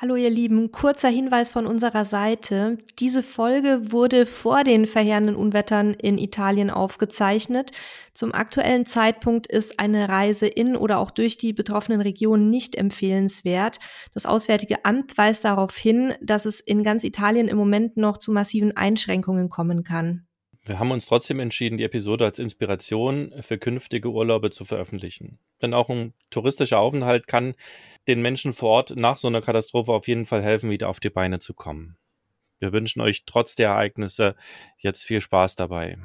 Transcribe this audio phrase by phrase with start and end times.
[0.00, 2.78] Hallo ihr Lieben, kurzer Hinweis von unserer Seite.
[3.00, 7.72] Diese Folge wurde vor den verheerenden Unwettern in Italien aufgezeichnet.
[8.14, 13.80] Zum aktuellen Zeitpunkt ist eine Reise in oder auch durch die betroffenen Regionen nicht empfehlenswert.
[14.14, 18.30] Das Auswärtige Amt weist darauf hin, dass es in ganz Italien im Moment noch zu
[18.30, 20.27] massiven Einschränkungen kommen kann.
[20.68, 25.38] Wir haben uns trotzdem entschieden, die Episode als Inspiration für künftige Urlaube zu veröffentlichen.
[25.62, 27.54] Denn auch ein touristischer Aufenthalt kann
[28.06, 31.08] den Menschen vor Ort nach so einer Katastrophe auf jeden Fall helfen, wieder auf die
[31.08, 31.96] Beine zu kommen.
[32.58, 34.36] Wir wünschen euch trotz der Ereignisse
[34.76, 35.96] jetzt viel Spaß dabei.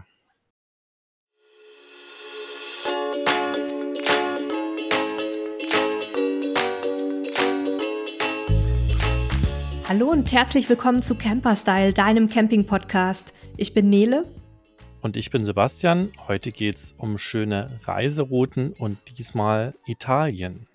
[9.89, 13.33] Hallo und herzlich willkommen zu Camperstyle, deinem Camping-Podcast.
[13.57, 14.23] Ich bin Nele
[15.03, 16.09] und ich bin Sebastian.
[16.27, 20.65] Heute geht es um schöne Reiserouten und diesmal Italien.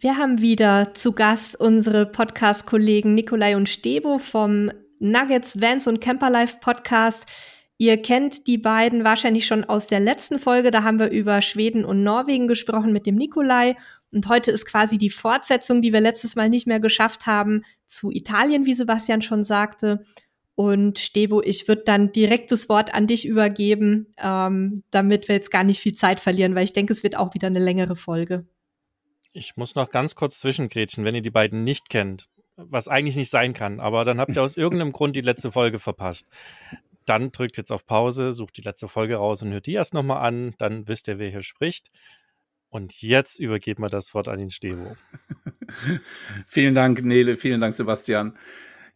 [0.00, 6.58] Wir haben wieder zu Gast unsere Podcast-Kollegen Nikolai und Stebo vom Nuggets, Vans und Camperlife
[6.60, 7.26] Podcast.
[7.78, 10.70] Ihr kennt die beiden wahrscheinlich schon aus der letzten Folge.
[10.70, 13.76] Da haben wir über Schweden und Norwegen gesprochen mit dem Nikolai.
[14.10, 18.10] Und heute ist quasi die Fortsetzung, die wir letztes Mal nicht mehr geschafft haben, zu
[18.10, 20.04] Italien, wie Sebastian schon sagte.
[20.54, 25.50] Und Stebo, ich würde dann direkt das Wort an dich übergeben, ähm, damit wir jetzt
[25.50, 28.46] gar nicht viel Zeit verlieren, weil ich denke, es wird auch wieder eine längere Folge.
[29.32, 32.26] Ich muss noch ganz kurz zwischengrätschen, wenn ihr die beiden nicht kennt,
[32.56, 35.78] was eigentlich nicht sein kann, aber dann habt ihr aus irgendeinem Grund die letzte Folge
[35.78, 36.26] verpasst.
[37.06, 40.26] Dann drückt jetzt auf Pause, sucht die letzte Folge raus und hört die erst nochmal
[40.26, 41.90] an, dann wisst ihr, wer hier spricht.
[42.68, 44.94] Und jetzt übergeben wir das Wort an den Stebo.
[46.46, 48.36] vielen Dank, Nele, vielen Dank, Sebastian.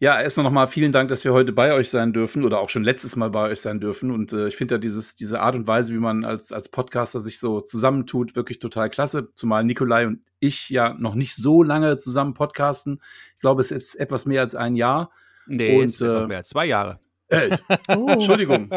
[0.00, 2.68] Ja, erst noch mal vielen Dank, dass wir heute bei euch sein dürfen oder auch
[2.68, 4.10] schon letztes Mal bei euch sein dürfen.
[4.10, 7.20] Und äh, ich finde ja dieses, diese Art und Weise, wie man als, als Podcaster
[7.20, 9.28] sich so zusammentut, wirklich total klasse.
[9.34, 13.00] Zumal Nikolai und ich ja noch nicht so lange zusammen podcasten.
[13.34, 15.10] Ich glaube, es ist etwas mehr als ein Jahr.
[15.46, 17.00] Nee, und, es ist äh, etwas mehr als zwei Jahre.
[17.28, 17.56] Äh,
[17.96, 18.08] oh.
[18.08, 18.70] Entschuldigung,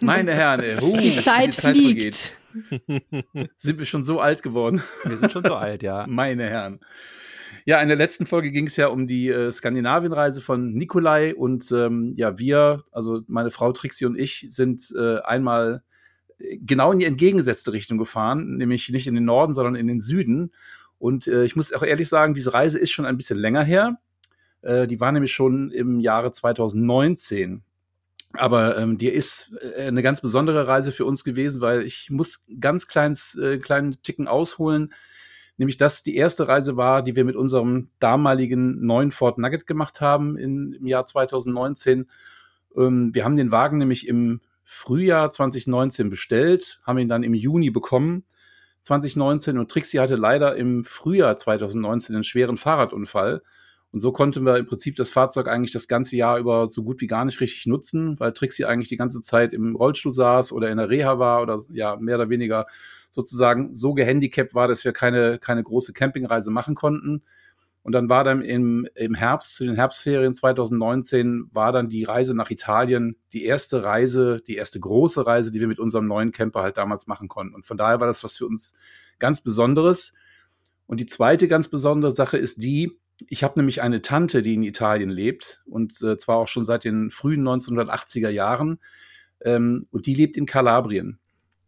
[0.00, 0.82] meine Herren, ey.
[0.82, 2.16] Uh, die Zeit, die Zeit fliegt.
[2.16, 3.50] Vergeht.
[3.56, 4.82] Sind wir schon so alt geworden?
[5.04, 6.06] Wir sind schon so alt, ja.
[6.08, 6.80] Meine Herren.
[7.64, 11.70] Ja, in der letzten Folge ging es ja um die äh, Skandinavienreise von Nikolai und
[11.70, 15.82] ähm, ja, wir, also meine Frau Trixie und ich, sind äh, einmal
[16.38, 20.00] äh, genau in die entgegengesetzte Richtung gefahren, nämlich nicht in den Norden, sondern in den
[20.00, 20.52] Süden.
[20.98, 23.98] Und äh, ich muss auch ehrlich sagen, diese Reise ist schon ein bisschen länger her.
[24.62, 27.62] Äh, die war nämlich schon im Jahre 2019.
[28.34, 32.40] Aber ähm, die ist äh, eine ganz besondere Reise für uns gewesen, weil ich muss
[32.58, 34.92] ganz kleins, äh, kleinen Ticken ausholen
[35.62, 40.00] nämlich dass die erste Reise war, die wir mit unserem damaligen neuen Ford Nugget gemacht
[40.00, 42.08] haben in, im Jahr 2019.
[42.76, 47.70] Ähm, wir haben den Wagen nämlich im Frühjahr 2019 bestellt, haben ihn dann im Juni
[47.70, 48.24] bekommen
[48.80, 53.42] 2019 und Trixie hatte leider im Frühjahr 2019 einen schweren Fahrradunfall.
[53.92, 57.00] Und so konnten wir im Prinzip das Fahrzeug eigentlich das ganze Jahr über so gut
[57.00, 60.70] wie gar nicht richtig nutzen, weil Trixie eigentlich die ganze Zeit im Rollstuhl saß oder
[60.70, 62.66] in der Reha war oder ja, mehr oder weniger
[63.12, 67.22] sozusagen so gehandicapt war, dass wir keine, keine große Campingreise machen konnten.
[67.84, 72.34] Und dann war dann im, im Herbst, zu den Herbstferien 2019, war dann die Reise
[72.34, 76.62] nach Italien die erste Reise, die erste große Reise, die wir mit unserem neuen Camper
[76.62, 77.54] halt damals machen konnten.
[77.54, 78.74] Und von daher war das was für uns
[79.18, 80.14] ganz Besonderes.
[80.86, 84.62] Und die zweite ganz besondere Sache ist die, ich habe nämlich eine Tante, die in
[84.62, 88.78] Italien lebt und äh, zwar auch schon seit den frühen 1980er Jahren.
[89.44, 91.18] Ähm, und die lebt in Kalabrien.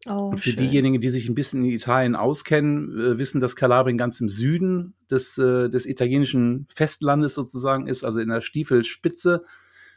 [0.07, 0.57] Oh, und für schön.
[0.59, 4.95] diejenigen, die sich ein bisschen in Italien auskennen, äh, wissen, dass Kalabrien ganz im Süden
[5.11, 9.43] des, äh, des italienischen Festlandes sozusagen ist, also in der Stiefelspitze,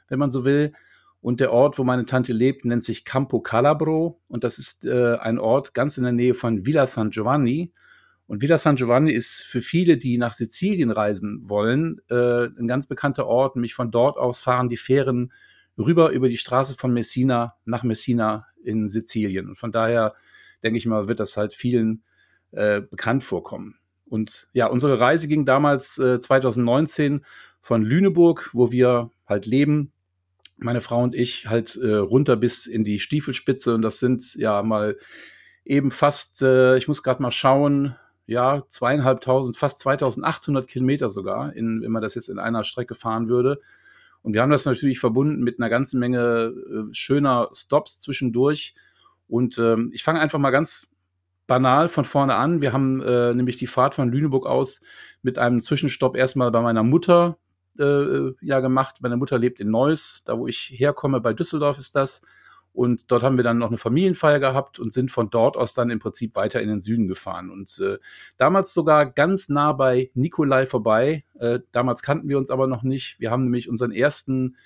[0.07, 0.71] wenn man so will.
[1.19, 4.21] Und der Ort, wo meine Tante lebt, nennt sich Campo Calabro.
[4.27, 7.73] Und das ist äh, ein Ort ganz in der Nähe von Villa San Giovanni.
[8.27, 12.87] Und Villa San Giovanni ist für viele, die nach Sizilien reisen wollen, äh, ein ganz
[12.87, 13.55] bekannter Ort.
[13.55, 15.33] Nämlich von dort aus fahren die Fähren
[15.77, 19.49] rüber über die Straße von Messina nach Messina in Sizilien.
[19.49, 20.13] Und von daher
[20.63, 22.03] denke ich mal, wird das halt vielen
[22.51, 23.75] äh, bekannt vorkommen.
[24.05, 27.25] Und ja, unsere Reise ging damals äh, 2019
[27.61, 29.91] von Lüneburg, wo wir halt leben,
[30.57, 33.75] meine Frau und ich, halt äh, runter bis in die Stiefelspitze.
[33.75, 34.97] Und das sind ja mal
[35.65, 41.81] eben fast, äh, ich muss gerade mal schauen, ja, zweieinhalbtausend, fast 2800 Kilometer sogar, in,
[41.81, 43.59] wenn man das jetzt in einer Strecke fahren würde.
[44.27, 48.75] Und wir haben das natürlich verbunden mit einer ganzen Menge äh, schöner Stops zwischendurch.
[49.29, 50.89] Und ähm, ich fange einfach mal ganz
[51.47, 52.59] banal von vorne an.
[52.59, 54.81] Wir haben äh, nämlich die Fahrt von Lüneburg aus
[55.21, 57.37] mit einem Zwischenstopp erstmal bei meiner Mutter
[57.79, 58.97] äh, ja gemacht.
[58.99, 62.21] Meine Mutter lebt in Neuss, da wo ich herkomme, bei Düsseldorf ist das.
[62.77, 65.89] Und dort haben wir dann noch eine Familienfeier gehabt und sind von dort aus dann
[65.89, 67.49] im Prinzip weiter in den Süden gefahren.
[67.49, 67.97] Und äh,
[68.37, 71.23] damals sogar ganz nah bei Nikolai vorbei.
[71.39, 73.19] Äh, damals kannten wir uns aber noch nicht.
[73.19, 74.57] Wir haben nämlich unseren ersten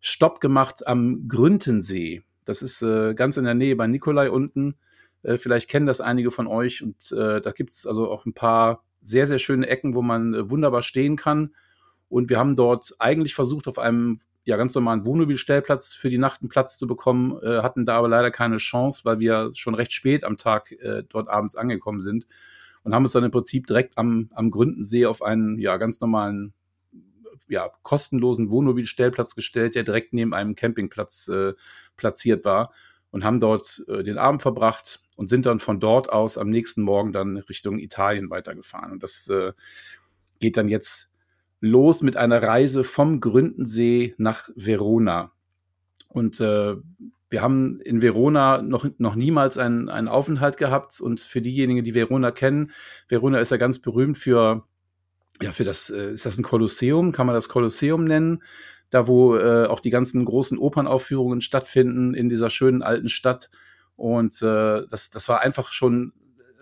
[0.00, 2.22] Stopp gemacht am Grüntensee.
[2.46, 4.76] Das ist äh, ganz in der Nähe bei Nikolai unten.
[5.22, 6.82] Äh, vielleicht kennen das einige von euch.
[6.82, 10.50] Und äh, da gibt's also auch ein paar sehr, sehr schöne Ecken, wo man äh,
[10.50, 11.54] wunderbar stehen kann.
[12.10, 16.42] Und wir haben dort eigentlich versucht, auf einem ja ganz normalen Wohnmobilstellplatz für die Nacht
[16.42, 19.92] einen Platz zu bekommen, äh, hatten da aber leider keine Chance, weil wir schon recht
[19.92, 22.26] spät am Tag äh, dort abends angekommen sind
[22.82, 26.52] und haben uns dann im Prinzip direkt am, am Gründensee auf einen ja ganz normalen
[27.48, 31.54] ja, kostenlosen Wohnmobilstellplatz gestellt, der direkt neben einem Campingplatz äh,
[31.96, 32.72] platziert war
[33.10, 36.82] und haben dort äh, den Abend verbracht und sind dann von dort aus am nächsten
[36.82, 38.92] Morgen dann Richtung Italien weitergefahren.
[38.92, 39.52] Und das äh,
[40.38, 41.09] geht dann jetzt
[41.60, 45.32] los mit einer Reise vom Gründensee nach Verona.
[46.08, 46.76] Und äh,
[47.30, 51.00] wir haben in Verona noch, noch niemals einen, einen Aufenthalt gehabt.
[51.00, 52.72] Und für diejenigen, die Verona kennen,
[53.08, 54.64] Verona ist ja ganz berühmt für,
[55.40, 57.12] ja, für das, äh, ist das ein Kolosseum?
[57.12, 58.42] Kann man das Kolosseum nennen?
[58.90, 63.50] Da, wo äh, auch die ganzen großen Opernaufführungen stattfinden in dieser schönen alten Stadt.
[63.94, 66.12] Und äh, das, das war einfach schon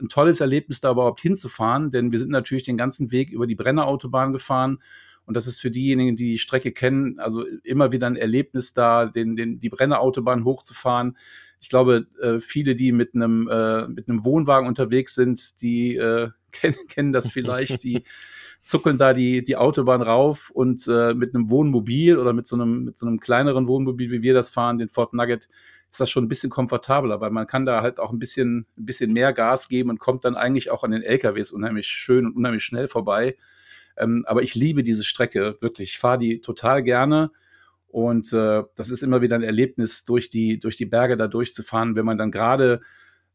[0.01, 3.55] ein tolles Erlebnis, da überhaupt hinzufahren, denn wir sind natürlich den ganzen Weg über die
[3.55, 4.79] Brennerautobahn gefahren.
[5.25, 9.07] Und das ist für diejenigen, die die Strecke kennen, also immer wieder ein Erlebnis da,
[9.07, 11.19] den, den, die Brennerautobahn hochzufahren.
[11.61, 16.31] Ich glaube, äh, viele, die mit einem, äh, mit einem Wohnwagen unterwegs sind, die äh,
[16.53, 18.05] kennen, kennen das vielleicht, die
[18.63, 22.85] zuckeln da die, die Autobahn rauf und äh, mit einem Wohnmobil oder mit so einem,
[22.85, 25.49] mit so einem kleineren Wohnmobil, wie wir das fahren, den Ford Nugget,
[25.91, 28.85] ist das schon ein bisschen komfortabler, weil man kann da halt auch ein bisschen, ein
[28.85, 32.37] bisschen mehr Gas geben und kommt dann eigentlich auch an den LKWs unheimlich schön und
[32.37, 33.37] unheimlich schnell vorbei.
[33.97, 35.91] Ähm, aber ich liebe diese Strecke, wirklich.
[35.91, 37.31] Ich fahre die total gerne.
[37.89, 41.97] Und äh, das ist immer wieder ein Erlebnis, durch die, durch die Berge da durchzufahren,
[41.97, 42.81] wenn man dann gerade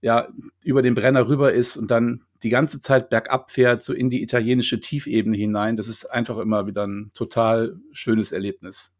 [0.01, 0.27] ja,
[0.61, 4.21] über den Brenner rüber ist und dann die ganze Zeit bergab fährt, so in die
[4.21, 5.77] italienische Tiefebene hinein.
[5.77, 8.93] Das ist einfach immer wieder ein total schönes Erlebnis.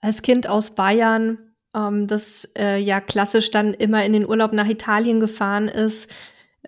[0.00, 4.68] Als Kind aus Bayern ähm, das äh, ja klassisch dann immer in den Urlaub nach
[4.68, 6.10] Italien gefahren ist,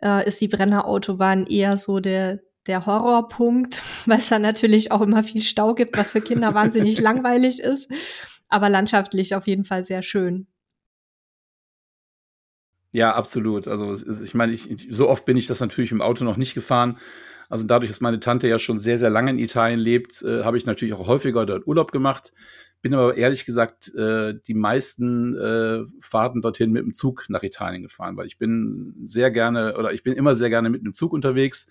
[0.03, 5.23] äh, ist die Brennerautobahn eher so der, der Horrorpunkt, weil es da natürlich auch immer
[5.23, 7.89] viel Stau gibt, was für Kinder wahnsinnig langweilig ist,
[8.49, 10.47] aber landschaftlich auf jeden Fall sehr schön.
[12.95, 13.69] Ja, absolut.
[13.69, 16.99] Also ich meine, ich, so oft bin ich das natürlich im Auto noch nicht gefahren.
[17.49, 20.59] Also dadurch, dass meine Tante ja schon sehr, sehr lange in Italien lebt, äh, habe
[20.59, 22.33] ich natürlich auch häufiger dort Urlaub gemacht.
[22.83, 27.83] Bin aber ehrlich gesagt äh, die meisten äh, Fahrten dorthin mit dem Zug nach Italien
[27.83, 31.13] gefahren, weil ich bin sehr gerne oder ich bin immer sehr gerne mit dem Zug
[31.13, 31.69] unterwegs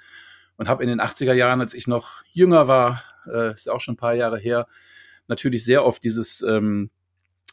[0.57, 3.81] und habe in den 80er Jahren, als ich noch jünger war, äh, ist ja auch
[3.81, 4.67] schon ein paar Jahre her,
[5.27, 6.89] natürlich sehr oft dieses ähm,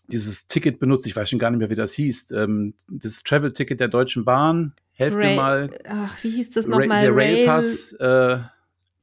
[0.09, 1.07] dieses Ticket benutzt.
[1.07, 2.31] Ich weiß schon gar nicht mehr, wie das hieß.
[2.33, 4.73] Ähm, das Travel-Ticket der Deutschen Bahn.
[4.93, 5.79] Helft Ray, mir mal.
[5.87, 7.03] Ach, wie hieß das nochmal?
[7.03, 7.93] Der Railpass.
[7.93, 8.39] Äh,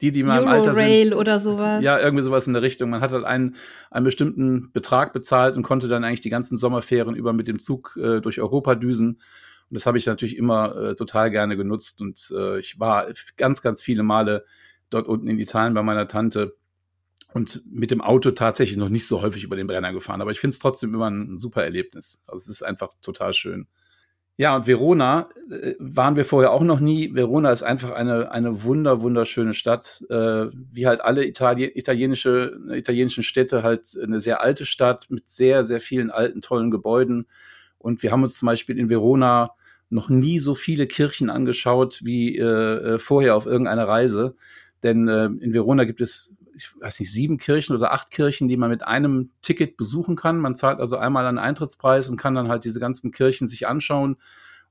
[0.01, 1.15] die, die mal im Alter sind.
[1.15, 1.83] oder sowas.
[1.83, 2.89] Ja, irgendwie sowas in der Richtung.
[2.89, 3.55] Man hat halt einen,
[3.91, 7.97] einen bestimmten Betrag bezahlt und konnte dann eigentlich die ganzen Sommerferien über mit dem Zug
[7.97, 9.21] äh, durch Europa düsen.
[9.69, 12.01] Und das habe ich natürlich immer äh, total gerne genutzt.
[12.01, 13.07] Und äh, ich war
[13.37, 14.45] ganz, ganz viele Male
[14.89, 16.55] dort unten in Italien bei meiner Tante
[17.33, 20.21] und mit dem Auto tatsächlich noch nicht so häufig über den Brenner gefahren.
[20.21, 22.21] Aber ich finde es trotzdem immer ein super Erlebnis.
[22.27, 23.67] Also es ist einfach total schön.
[24.37, 27.13] Ja, und Verona äh, waren wir vorher auch noch nie.
[27.13, 30.03] Verona ist einfach eine, eine wunder, wunderschöne Stadt.
[30.09, 35.63] Äh, wie halt alle Itali italienische, italienischen Städte, halt eine sehr alte Stadt mit sehr,
[35.63, 37.27] sehr vielen alten, tollen Gebäuden.
[37.77, 39.51] Und wir haben uns zum Beispiel in Verona
[39.89, 42.43] noch nie so viele Kirchen angeschaut wie äh,
[42.95, 44.35] äh vorher auf irgendeiner Reise.
[44.83, 48.57] Denn äh, in Verona gibt es ich weiß nicht, sieben Kirchen oder acht Kirchen, die
[48.57, 50.39] man mit einem Ticket besuchen kann.
[50.39, 54.17] Man zahlt also einmal einen Eintrittspreis und kann dann halt diese ganzen Kirchen sich anschauen.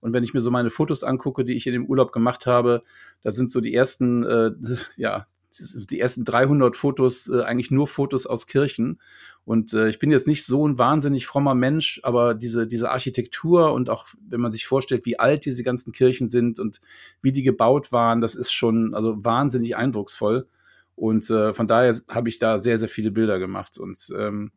[0.00, 2.82] Und wenn ich mir so meine Fotos angucke, die ich in dem Urlaub gemacht habe,
[3.22, 4.52] da sind so die ersten, äh,
[4.96, 5.26] ja,
[5.58, 9.00] die ersten 300 Fotos äh, eigentlich nur Fotos aus Kirchen.
[9.44, 13.72] Und äh, ich bin jetzt nicht so ein wahnsinnig frommer Mensch, aber diese, diese Architektur
[13.72, 16.80] und auch wenn man sich vorstellt, wie alt diese ganzen Kirchen sind und
[17.20, 20.48] wie die gebaut waren, das ist schon also wahnsinnig eindrucksvoll.
[20.96, 23.78] Und äh, von daher habe ich da sehr, sehr viele Bilder gemacht.
[23.78, 24.52] Und ähm,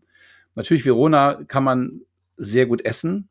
[0.56, 2.02] natürlich, Verona kann man
[2.38, 3.30] sehr gut essen.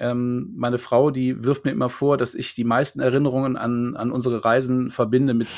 [0.00, 4.12] Ähm, meine Frau, die wirft mir immer vor, dass ich die meisten Erinnerungen an, an
[4.12, 5.48] unsere Reisen verbinde mit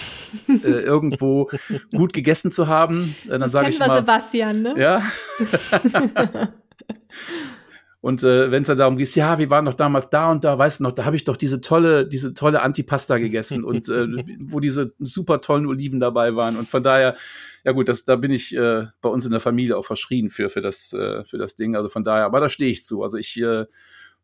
[0.48, 1.50] äh, irgendwo
[1.90, 3.14] gut gegessen zu haben.
[3.28, 4.74] Äh, dann sage ich mal, Sebastian, ne?
[4.78, 5.02] Ja.
[8.02, 10.58] Und äh, wenn es dann darum geht, ja, wir waren doch damals da und da,
[10.58, 14.06] weißt du noch, da habe ich doch diese tolle, diese tolle Antipasta gegessen und äh,
[14.40, 16.56] wo diese super tollen Oliven dabei waren.
[16.56, 17.16] Und von daher,
[17.62, 20.48] ja gut, das, da bin ich äh, bei uns in der Familie auch verschrien für,
[20.48, 21.76] für das, äh, für das Ding.
[21.76, 23.02] Also von daher, aber da stehe ich zu.
[23.02, 23.66] Also ich äh,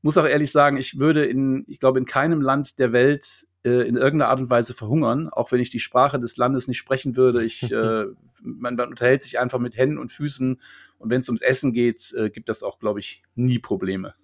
[0.01, 3.83] muss auch ehrlich sagen, ich würde in, ich glaube, in keinem Land der Welt äh,
[3.87, 7.17] in irgendeiner Art und Weise verhungern, auch wenn ich die Sprache des Landes nicht sprechen
[7.17, 7.45] würde.
[7.45, 8.05] Ich, äh,
[8.43, 10.61] man, man, unterhält sich einfach mit Händen und Füßen
[10.99, 14.15] und wenn es ums Essen geht, äh, gibt das auch, glaube ich, nie Probleme.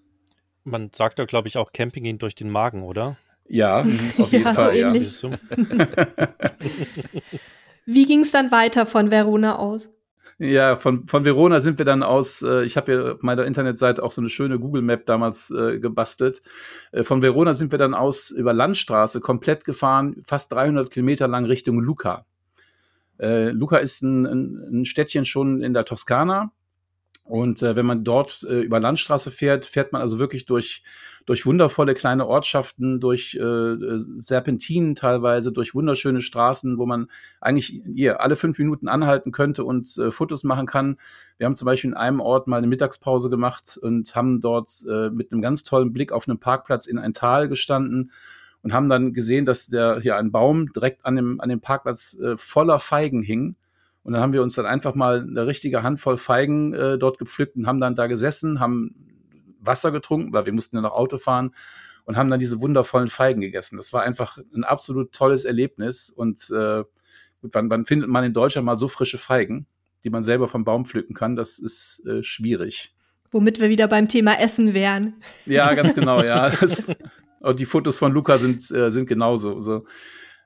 [0.64, 3.16] Man sagt da, glaube ich, auch Camping geht durch den Magen, oder?
[3.49, 3.80] Ja,
[4.18, 5.04] auf jeden ja, Fall.
[5.04, 5.37] So ja.
[7.84, 9.90] Wie ging es dann weiter von Verona aus?
[10.44, 14.02] Ja, von, von Verona sind wir dann aus, äh, ich habe ja auf meiner Internetseite
[14.02, 16.42] auch so eine schöne Google Map damals äh, gebastelt.
[16.90, 21.44] Äh, von Verona sind wir dann aus über Landstraße komplett gefahren, fast 300 Kilometer lang
[21.44, 22.26] Richtung Luca.
[23.20, 26.50] Äh, Luca ist ein, ein, ein Städtchen schon in der Toskana
[27.25, 30.83] und äh, wenn man dort äh, über Landstraße fährt, fährt man also wirklich durch,
[31.25, 37.09] durch wundervolle kleine Ortschaften, durch äh, äh, Serpentinen teilweise, durch wunderschöne Straßen, wo man
[37.41, 40.97] eigentlich hier alle fünf Minuten anhalten könnte und äh, Fotos machen kann.
[41.38, 45.11] Wir haben zum Beispiel in einem Ort mal eine Mittagspause gemacht und haben dort äh,
[45.11, 48.11] mit einem ganz tollen Blick auf einen Parkplatz in ein Tal gestanden
[48.62, 52.19] und haben dann gesehen, dass der hier ein Baum direkt an dem, an dem Parkplatz
[52.21, 53.55] äh, voller Feigen hing
[54.04, 57.56] und dann haben wir uns dann einfach mal eine richtige Handvoll Feigen äh, dort gepflückt
[57.56, 58.94] und haben dann da gesessen, haben
[59.61, 61.52] Wasser getrunken, weil wir mussten ja noch Auto fahren
[62.04, 63.76] und haben dann diese wundervollen Feigen gegessen.
[63.76, 66.11] Das war einfach ein absolut tolles Erlebnis.
[66.11, 66.82] Und äh,
[67.42, 69.66] wann, wann findet man in Deutschland mal so frische Feigen,
[70.04, 71.37] die man selber vom Baum pflücken kann?
[71.37, 72.94] Das ist äh, schwierig.
[73.30, 75.14] Womit wir wieder beim Thema Essen wären.
[75.47, 76.50] Ja, ganz genau, ja.
[76.61, 76.94] Das,
[77.40, 79.61] und die Fotos von Luca sind, äh, sind genauso.
[79.61, 79.85] So.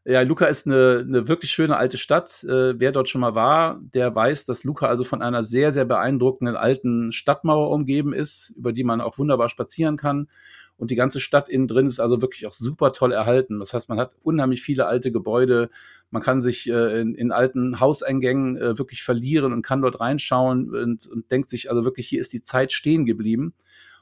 [0.09, 2.45] Ja, Luca ist eine, eine wirklich schöne alte Stadt.
[2.45, 5.85] Äh, wer dort schon mal war, der weiß, dass Luca also von einer sehr, sehr
[5.85, 10.29] beeindruckenden alten Stadtmauer umgeben ist, über die man auch wunderbar spazieren kann.
[10.77, 13.59] Und die ganze Stadt innen drin ist also wirklich auch super toll erhalten.
[13.59, 15.71] Das heißt, man hat unheimlich viele alte Gebäude.
[16.11, 20.73] Man kann sich äh, in, in, alten Hauseingängen äh, wirklich verlieren und kann dort reinschauen
[20.73, 23.55] und, und denkt sich also wirklich, hier ist die Zeit stehen geblieben.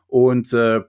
[0.07, 0.83] Und äh,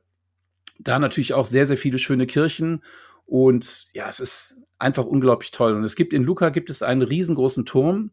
[0.80, 2.84] da natürlich auch sehr, sehr viele schöne Kirchen.
[3.26, 5.74] Und ja, es ist einfach unglaublich toll.
[5.74, 8.12] Und es gibt in Luca gibt es einen riesengroßen Turm,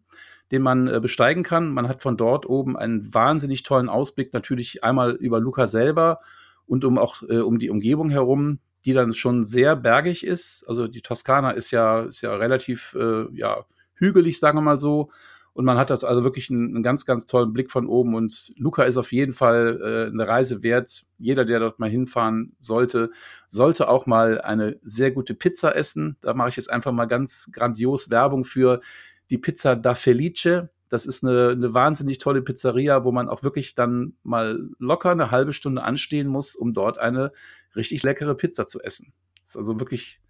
[0.50, 1.70] den man äh, besteigen kann.
[1.70, 6.20] Man hat von dort oben einen wahnsinnig tollen Ausblick, natürlich einmal über Luca selber
[6.66, 10.64] und um auch äh, um die Umgebung herum, die dann schon sehr bergig ist.
[10.68, 13.64] Also die Toskana ist ja ist ja relativ äh, ja
[13.94, 15.10] hügelig, sagen wir mal so.
[15.54, 18.14] Und man hat das also wirklich einen, einen, ganz, ganz tollen Blick von oben.
[18.14, 21.04] Und Luca ist auf jeden Fall äh, eine Reise wert.
[21.18, 23.10] Jeder, der dort mal hinfahren sollte,
[23.48, 26.16] sollte auch mal eine sehr gute Pizza essen.
[26.22, 28.80] Da mache ich jetzt einfach mal ganz grandios Werbung für
[29.28, 30.70] die Pizza da Felice.
[30.88, 35.30] Das ist eine, eine wahnsinnig tolle Pizzeria, wo man auch wirklich dann mal locker eine
[35.30, 37.32] halbe Stunde anstehen muss, um dort eine
[37.76, 39.12] richtig leckere Pizza zu essen.
[39.42, 40.20] Das ist also wirklich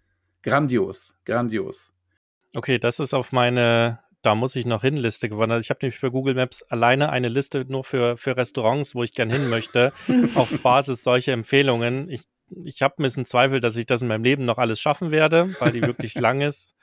[0.41, 1.93] grandios, grandios.
[2.55, 5.59] Okay, das ist auf meine da muss ich noch hin Liste gewonnen.
[5.59, 9.13] Ich habe nämlich für Google Maps alleine eine Liste nur für, für Restaurants, wo ich
[9.13, 9.91] gern hin möchte,
[10.35, 12.09] auf Basis solcher Empfehlungen.
[12.09, 12.23] Ich,
[12.63, 15.53] ich habe ein bisschen Zweifel, dass ich das in meinem Leben noch alles schaffen werde,
[15.59, 16.75] weil die wirklich lang ist.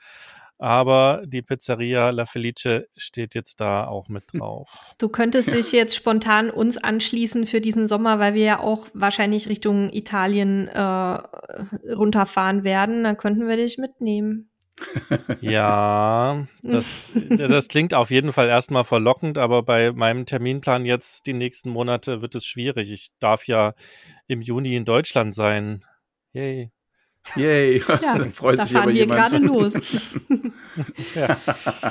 [0.59, 4.93] Aber die Pizzeria La Felice steht jetzt da auch mit drauf.
[4.99, 9.49] Du könntest dich jetzt spontan uns anschließen für diesen Sommer, weil wir ja auch wahrscheinlich
[9.49, 10.79] Richtung Italien äh,
[11.91, 13.03] runterfahren werden.
[13.03, 14.50] Dann könnten wir dich mitnehmen.
[15.41, 21.33] Ja, das, das klingt auf jeden Fall erstmal verlockend, aber bei meinem Terminplan jetzt die
[21.33, 22.91] nächsten Monate wird es schwierig.
[22.91, 23.73] Ich darf ja
[24.27, 25.83] im Juni in Deutschland sein.
[26.33, 26.71] Yay.
[27.35, 29.73] Yay, ja, dann freut da sich fahren aber wir gerade los.
[31.15, 31.37] ja.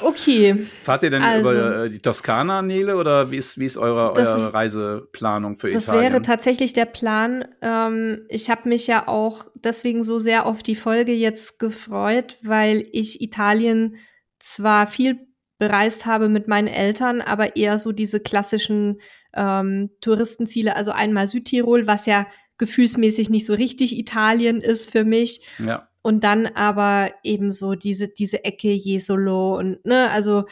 [0.01, 0.67] Okay.
[0.85, 4.13] Fahrt ihr denn also, über äh, die Toskana, Nele, oder wie ist, wie ist eure,
[4.15, 6.03] das, eure Reiseplanung für das Italien?
[6.03, 7.45] Das wäre tatsächlich der Plan.
[7.63, 12.87] Ähm, ich habe mich ja auch deswegen so sehr auf die Folge jetzt gefreut, weil
[12.93, 13.97] ich Italien
[14.39, 15.19] zwar viel
[15.59, 19.01] bereist habe mit meinen Eltern, aber eher so diese klassischen
[19.35, 25.43] ähm, Touristenziele, also einmal Südtirol, was ja gefühlsmäßig nicht so richtig Italien ist für mich.
[25.59, 25.90] Ja.
[26.03, 30.45] Und dann aber eben so diese, diese Ecke Jesolo und, ne, also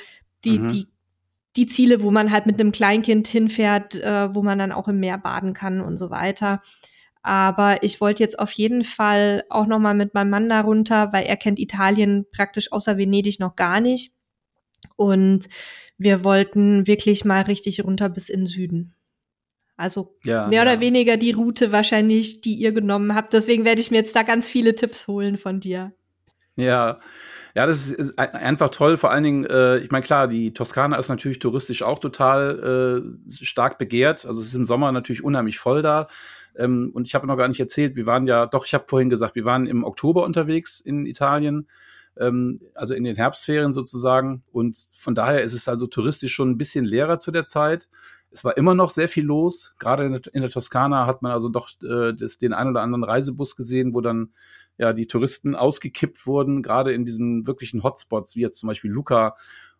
[0.45, 0.69] die, mhm.
[0.69, 0.87] die,
[1.57, 5.01] die Ziele, wo man halt mit einem Kleinkind hinfährt, äh, wo man dann auch im
[5.01, 6.63] Meer baden kann und so weiter.
[7.23, 11.13] Aber ich wollte jetzt auf jeden Fall auch noch mal mit meinem Mann da runter,
[11.13, 14.13] weil er kennt Italien praktisch außer Venedig noch gar nicht.
[14.97, 15.49] Und
[15.99, 18.95] wir wollten wirklich mal richtig runter bis in den Süden.
[19.79, 20.81] Also ja, mehr oder ja.
[20.81, 23.33] weniger die Route wahrscheinlich, die ihr genommen habt.
[23.33, 25.93] Deswegen werde ich mir jetzt da ganz viele Tipps holen von dir.
[26.57, 26.99] Ja,
[27.55, 28.97] ja, das ist einfach toll.
[28.97, 33.45] Vor allen Dingen, äh, ich meine, klar, die Toskana ist natürlich touristisch auch total äh,
[33.45, 34.27] stark begehrt.
[34.27, 36.09] Also es ist im Sommer natürlich unheimlich voll da.
[36.57, 39.11] Ähm, und ich habe noch gar nicht erzählt, wir waren ja, doch, ich habe vorhin
[39.11, 41.69] gesagt, wir waren im Oktober unterwegs in Italien,
[42.17, 44.43] ähm, also in den Herbstferien sozusagen.
[44.51, 47.89] Und von daher ist es also touristisch schon ein bisschen leerer zu der Zeit.
[48.31, 49.75] Es war immer noch sehr viel los.
[49.79, 53.05] Gerade in, in der Toskana hat man also doch äh, das, den ein oder anderen
[53.05, 54.33] Reisebus gesehen, wo dann
[54.77, 59.37] ja die Touristen ausgekippt wurden, gerade in diesen wirklichen Hotspots, wie jetzt zum Beispiel Luca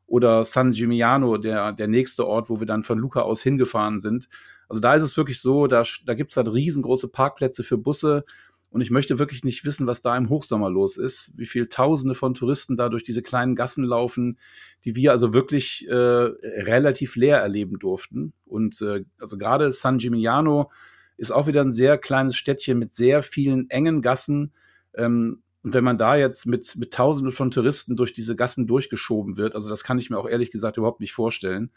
[0.07, 4.29] oder San Gimignano, der, der nächste Ort, wo wir dann von Luca aus hingefahren sind.
[4.69, 8.25] Also da ist es wirklich so, da, da gibt es halt riesengroße Parkplätze für Busse.
[8.71, 12.15] Und ich möchte wirklich nicht wissen, was da im Hochsommer los ist, wie viel Tausende
[12.15, 14.39] von Touristen da durch diese kleinen Gassen laufen,
[14.85, 18.35] die wir also wirklich äh, relativ leer erleben durften.
[18.45, 20.71] Und äh, also gerade San Gimignano
[21.17, 24.53] ist auch wieder ein sehr kleines Städtchen mit sehr vielen engen Gassen.
[24.95, 29.37] Ähm, und wenn man da jetzt mit, mit Tausenden von Touristen durch diese Gassen durchgeschoben
[29.37, 31.71] wird, also das kann ich mir auch ehrlich gesagt überhaupt nicht vorstellen.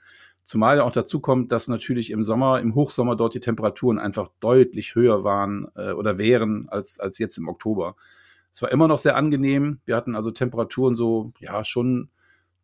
[0.44, 4.30] Zumal ja auch dazu kommt, dass natürlich im Sommer, im Hochsommer dort die Temperaturen einfach
[4.40, 7.96] deutlich höher waren äh, oder wären als, als jetzt im Oktober.
[8.52, 9.80] Es war immer noch sehr angenehm.
[9.86, 12.10] Wir hatten also Temperaturen so, ja, schon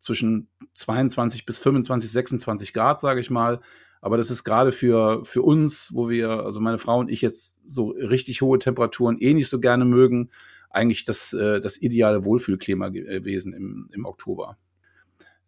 [0.00, 3.60] zwischen 22 bis 25, 26 Grad, sage ich mal.
[4.00, 7.56] Aber das ist gerade für, für uns, wo wir, also meine Frau und ich jetzt
[7.66, 10.30] so richtig hohe Temperaturen eh nicht so gerne mögen,
[10.70, 14.56] eigentlich das, äh, das ideale Wohlfühlklima gewesen im, im Oktober.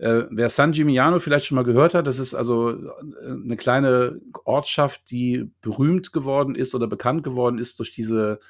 [0.00, 2.87] Äh, wer San Gimignano vielleicht schon mal gehört hat, das ist also äh,
[3.26, 8.40] eine kleine Ortschaft, die berühmt geworden ist oder bekannt geworden ist durch diese,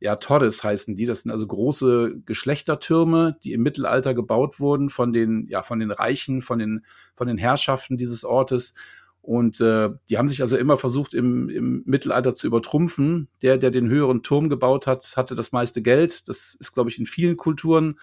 [0.00, 1.06] ja, Torres heißen die.
[1.06, 5.92] Das sind also große Geschlechtertürme, die im Mittelalter gebaut wurden von den, ja, von den
[5.92, 6.84] Reichen, von den,
[7.14, 8.74] von den Herrschaften dieses Ortes.
[9.22, 13.28] Und äh, die haben sich also immer versucht, im, im Mittelalter zu übertrumpfen.
[13.40, 16.28] Der, der den höheren Turm gebaut hat, hatte das meiste Geld.
[16.28, 17.98] Das ist, glaube ich, in vielen Kulturen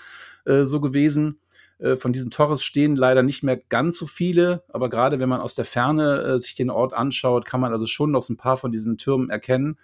[0.46, 1.40] äh, so gewesen.
[1.80, 5.42] Äh, von diesen Torres stehen leider nicht mehr ganz so viele, aber gerade wenn man
[5.42, 8.38] aus der Ferne äh, sich den Ort anschaut, kann man also schon noch so ein
[8.38, 9.78] paar von diesen Türmen erkennen,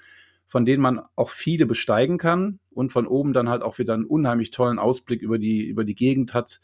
[0.45, 4.05] von denen man auch viele besteigen kann und von oben dann halt auch wieder einen
[4.05, 6.62] unheimlich tollen Ausblick über die, über die Gegend hat.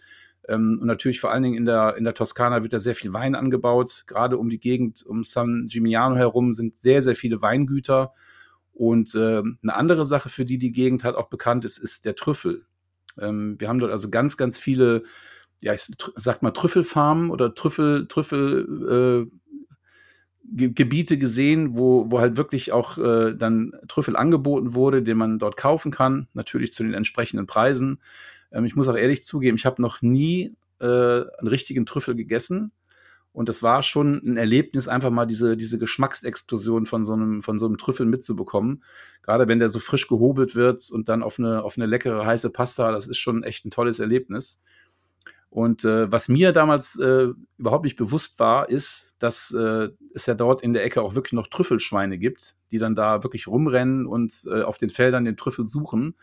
[0.48, 3.13] Ähm, und natürlich vor allen Dingen in der, in der Toskana wird da sehr viel
[3.13, 4.05] Wein angebaut.
[4.07, 8.13] Gerade um die Gegend um San Gimignano herum sind sehr, sehr viele Weingüter.
[8.74, 12.15] Und äh, eine andere Sache, für die die Gegend halt auch bekannt ist, ist der
[12.15, 12.65] Trüffel.
[13.19, 15.03] Ähm, wir haben dort also ganz, ganz viele,
[15.62, 19.38] ja, ich sag mal Trüffelfarmen oder Trüffel, Trüffel, äh,
[20.50, 25.58] Gebiete gesehen, wo, wo halt wirklich auch äh, dann Trüffel angeboten wurde, den man dort
[25.58, 27.99] kaufen kann, natürlich zu den entsprechenden Preisen.
[28.51, 32.71] Ähm, ich muss auch ehrlich zugeben, ich habe noch nie äh, einen richtigen Trüffel gegessen.
[33.38, 37.60] Und das war schon ein Erlebnis, einfach mal diese, diese Geschmacksexplosion von so einem, von
[37.60, 38.84] so einem Trüffel mitzubekommen.
[39.21, 42.50] Gerade wenn der so frisch gehobelt wird und dann auf eine, auf eine leckere, heiße
[42.50, 44.60] Pasta, das ist schon echt ein tolles Erlebnis.
[45.52, 47.28] Und äh, was mir damals äh,
[47.60, 51.34] überhaupt nicht bewusst war, ist, dass äh, es ja dort in der Ecke auch wirklich
[51.34, 55.67] noch Trüffelschweine gibt, die dann da wirklich rumrennen und äh, auf den Feldern den Trüffel
[55.67, 56.15] suchen.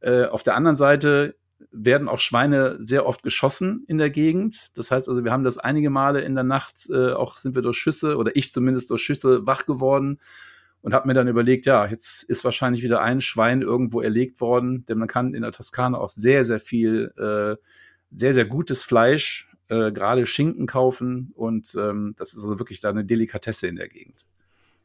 [0.00, 1.36] Äh, auf der anderen Seite
[1.70, 4.68] werden auch Schweine sehr oft geschossen in der Gegend.
[4.74, 7.62] Das heißt also, wir haben das einige Male in der Nacht, äh, auch sind wir
[7.62, 10.18] durch Schüsse oder ich zumindest durch Schüsse wach geworden
[10.80, 14.84] und habe mir dann überlegt, ja, jetzt ist wahrscheinlich wieder ein Schwein irgendwo erlegt worden,
[14.86, 17.56] denn man kann in der Toskana auch sehr, sehr viel, äh,
[18.10, 22.90] sehr, sehr gutes Fleisch, äh, gerade Schinken kaufen und ähm, das ist also wirklich da
[22.90, 24.26] eine Delikatesse in der Gegend.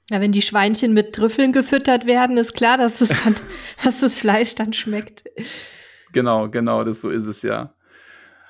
[0.09, 3.35] Ja, wenn die Schweinchen mit Trüffeln gefüttert werden, ist klar, dass es dann,
[3.83, 5.23] dass das Fleisch dann schmeckt.
[6.11, 7.73] Genau, genau, das so ist es ja.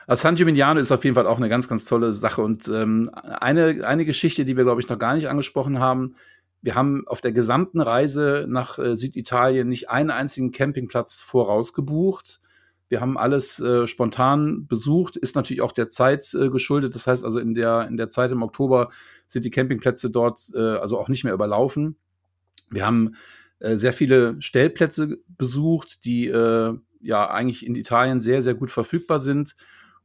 [0.08, 2.42] Also San Gimignano ist auf jeden Fall auch eine ganz, ganz tolle Sache.
[2.42, 6.16] Und ähm, eine, eine Geschichte, die wir, glaube ich, noch gar nicht angesprochen haben,
[6.62, 12.42] wir haben auf der gesamten Reise nach äh, Süditalien nicht einen einzigen Campingplatz vorausgebucht.
[12.90, 16.96] Wir haben alles äh, spontan besucht, ist natürlich auch der Zeit äh, geschuldet.
[16.96, 18.90] Das heißt also in der, in der Zeit im Oktober
[19.28, 21.98] sind die Campingplätze dort äh, also auch nicht mehr überlaufen.
[22.72, 23.16] Wir haben
[23.60, 29.20] äh, sehr viele Stellplätze besucht, die äh, ja eigentlich in Italien sehr, sehr gut verfügbar
[29.20, 29.56] sind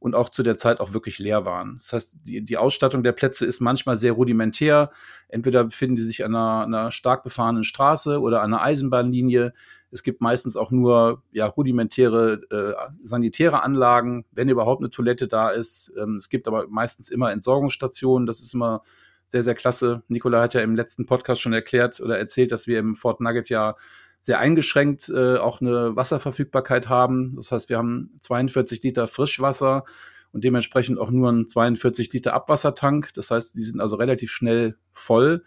[0.05, 1.77] und auch zu der Zeit auch wirklich leer waren.
[1.79, 4.91] Das heißt, die, die Ausstattung der Plätze ist manchmal sehr rudimentär.
[5.29, 9.55] Entweder befinden die sich an einer, einer stark befahrenen Straße oder an einer Eisenbahnlinie.
[9.91, 15.49] Es gibt meistens auch nur ja, rudimentäre äh, sanitäre Anlagen, wenn überhaupt eine Toilette da
[15.49, 15.93] ist.
[15.97, 18.27] Ähm, es gibt aber meistens immer Entsorgungsstationen.
[18.27, 18.83] Das ist immer
[19.27, 20.03] sehr, sehr klasse.
[20.09, 23.49] Nikola hat ja im letzten Podcast schon erklärt oder erzählt, dass wir im Fort Nugget
[23.49, 23.77] ja
[24.21, 27.37] sehr eingeschränkt äh, auch eine Wasserverfügbarkeit haben.
[27.37, 29.85] Das heißt, wir haben 42 Liter Frischwasser
[30.33, 33.13] und dementsprechend auch nur einen 42 Liter Abwassertank.
[33.15, 35.45] Das heißt, die sind also relativ schnell voll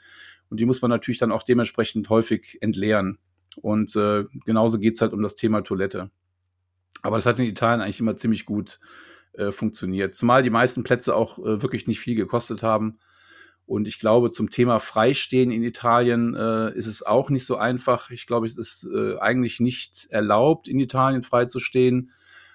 [0.50, 3.18] und die muss man natürlich dann auch dementsprechend häufig entleeren.
[3.56, 6.12] Und äh, genauso geht's halt um das Thema Toilette.
[7.02, 8.80] Aber das hat in Italien eigentlich immer ziemlich gut
[9.34, 10.16] äh, funktioniert.
[10.16, 13.00] Zumal die meisten Plätze auch äh, wirklich nicht viel gekostet haben.
[13.68, 18.10] Und ich glaube, zum Thema Freistehen in Italien äh, ist es auch nicht so einfach.
[18.12, 22.12] Ich glaube, es ist äh, eigentlich nicht erlaubt, in Italien freizustehen.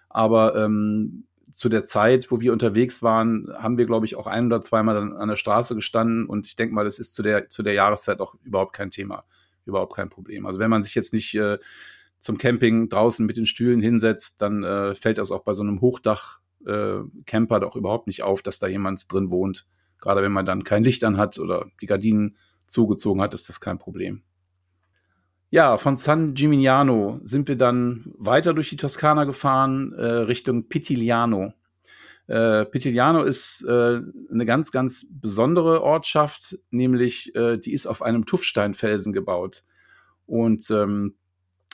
[0.09, 4.47] Aber ähm, zu der Zeit, wo wir unterwegs waren, haben wir, glaube ich, auch ein
[4.47, 6.25] oder zweimal dann an der Straße gestanden.
[6.25, 9.25] Und ich denke mal, das ist zu der, zu der Jahreszeit auch überhaupt kein Thema,
[9.67, 10.47] überhaupt kein Problem.
[10.47, 11.59] Also wenn man sich jetzt nicht äh,
[12.19, 15.83] zum Camping draußen mit den Stühlen hinsetzt, dann äh, fällt das auch bei so einem
[15.83, 19.67] Hochdach-Camper äh, doch überhaupt nicht auf, dass da jemand drin wohnt.
[20.03, 22.37] Gerade wenn man dann kein Licht an hat oder die Gardinen
[22.67, 24.23] zugezogen hat, ist das kein Problem.
[25.49, 31.53] Ja, von San Gimignano sind wir dann weiter durch die Toskana gefahren, äh, Richtung Pitigliano.
[32.27, 38.27] Äh, Pitigliano ist äh, eine ganz, ganz besondere Ortschaft, nämlich äh, die ist auf einem
[38.27, 39.63] Tuffsteinfelsen gebaut.
[40.27, 41.15] Und ähm,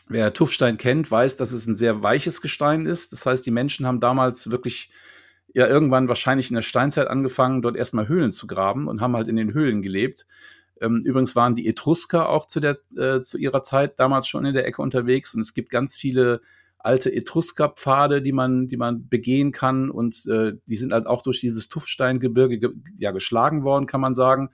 [0.09, 3.13] wer Tuffstein kennt, weiß, dass es ein sehr weiches Gestein ist.
[3.13, 4.91] Das heißt, die Menschen haben damals wirklich
[5.59, 9.27] ja irgendwann wahrscheinlich in der Steinzeit angefangen, dort erstmal Höhlen zu graben und haben halt
[9.27, 10.25] in den Höhlen gelebt.
[10.81, 14.55] Ähm, übrigens waren die Etrusker auch zu, der, äh, zu ihrer Zeit damals schon in
[14.55, 16.41] der Ecke unterwegs und es gibt ganz viele
[16.79, 21.41] alte Etruskerpfade, die man, die man begehen kann und äh, die sind halt auch durch
[21.41, 24.51] dieses Tuffsteingebirge ge ja, geschlagen worden, kann man sagen.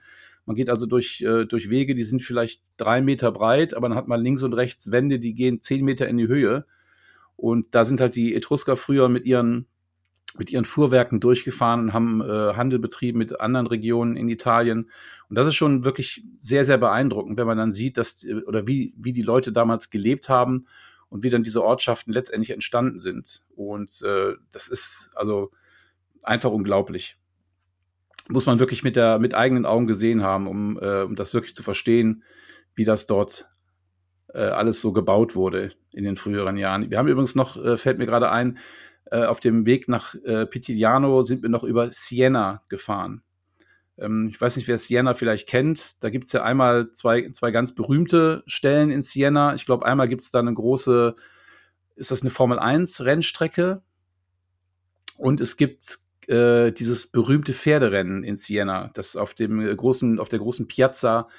[0.47, 3.97] Man geht also durch, äh, durch Wege, die sind vielleicht drei Meter breit, aber dann
[3.97, 6.65] hat man links und rechts Wände, die gehen zehn Meter in die Höhe.
[7.35, 9.67] Und da sind halt die Etrusker früher mit ihren
[10.37, 14.89] mit ihren Fuhrwerken durchgefahren und haben äh, Handel betrieben mit anderen Regionen in Italien.
[15.29, 18.93] Und das ist schon wirklich sehr, sehr beeindruckend, wenn man dann sieht, dass oder wie,
[18.97, 20.67] wie die Leute damals gelebt haben
[21.09, 23.43] und wie dann diese Ortschaften letztendlich entstanden sind.
[23.55, 25.51] Und äh, das ist also
[26.23, 27.17] einfach unglaublich.
[28.27, 31.55] Muss man wirklich mit, der, mit eigenen Augen gesehen haben, um, äh, um das wirklich
[31.55, 32.23] zu verstehen,
[32.73, 33.47] wie das dort
[34.33, 36.89] äh, alles so gebaut wurde in den früheren Jahren.
[36.89, 38.57] Wir haben übrigens noch, äh, fällt mir gerade ein,
[39.11, 43.21] äh, auf dem Weg nach äh, Pitigliano sind wir noch über Siena gefahren.
[43.97, 46.03] Ähm, ich weiß nicht, wer Siena vielleicht kennt.
[46.03, 49.55] Da gibt es ja einmal zwei, zwei ganz berühmte Stellen in Siena.
[49.55, 51.15] Ich glaube, einmal gibt es da eine große,
[51.95, 53.81] ist das eine Formel 1 Rennstrecke?
[55.17, 60.39] Und es gibt äh, dieses berühmte Pferderennen in Siena, das auf dem großen, auf der
[60.39, 61.29] großen Piazza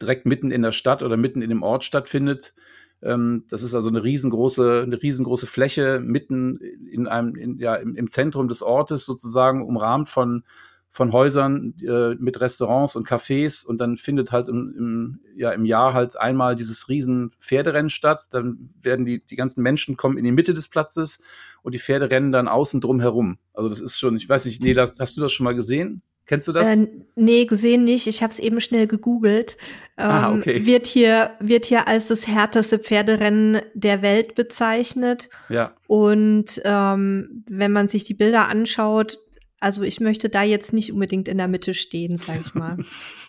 [0.00, 2.54] direkt mitten in der Stadt oder mitten in dem Ort stattfindet.
[3.02, 8.08] Ähm, das ist also eine riesengroße, eine riesengroße Fläche mitten in einem, in, ja, im,
[8.08, 10.44] Zentrum des Ortes sozusagen, umrahmt von,
[10.90, 15.66] von Häusern äh, mit Restaurants und Cafés und dann findet halt im, im, ja, im
[15.66, 18.28] Jahr halt einmal dieses riesen Pferderennen statt.
[18.30, 21.20] Dann werden die, die ganzen Menschen kommen in die Mitte des Platzes
[21.62, 23.38] und die Pferde rennen dann außen drum herum.
[23.52, 26.02] Also das ist schon, ich weiß nicht, nee, das, hast du das schon mal gesehen?
[26.26, 26.68] Kennst du das?
[26.68, 28.08] Äh, nee, gesehen nicht.
[28.08, 29.56] Ich habe es eben schnell gegoogelt.
[29.96, 30.66] Ähm, ah, okay.
[30.66, 35.28] Wird hier, wird hier als das härteste Pferderennen der Welt bezeichnet.
[35.48, 35.74] Ja.
[35.86, 39.20] Und ähm, wenn man sich die Bilder anschaut,
[39.60, 42.76] also ich möchte da jetzt nicht unbedingt in der Mitte stehen, sag ich mal.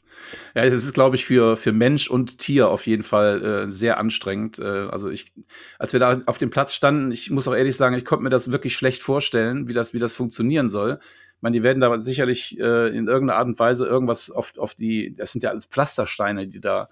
[0.55, 3.99] ja, es ist, glaube ich, für, für Mensch und Tier auf jeden Fall äh, sehr
[3.99, 4.57] anstrengend.
[4.57, 5.33] Äh, also ich,
[5.77, 8.31] als wir da auf dem Platz standen, ich muss auch ehrlich sagen, ich konnte mir
[8.31, 10.99] das wirklich schlecht vorstellen, wie das, wie das funktionieren soll
[11.37, 14.73] ich meine, die werden da sicherlich äh, in irgendeiner Art und Weise irgendwas auf, auf
[14.73, 16.87] die, das sind ja alles Pflastersteine, die da,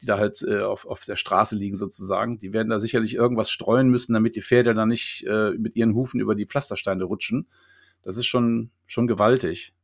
[0.00, 2.38] die da halt äh, auf, auf der Straße liegen sozusagen.
[2.38, 5.94] Die werden da sicherlich irgendwas streuen müssen, damit die Pferde dann nicht äh, mit ihren
[5.94, 7.48] Hufen über die Pflastersteine rutschen.
[8.02, 9.74] Das ist schon, schon gewaltig.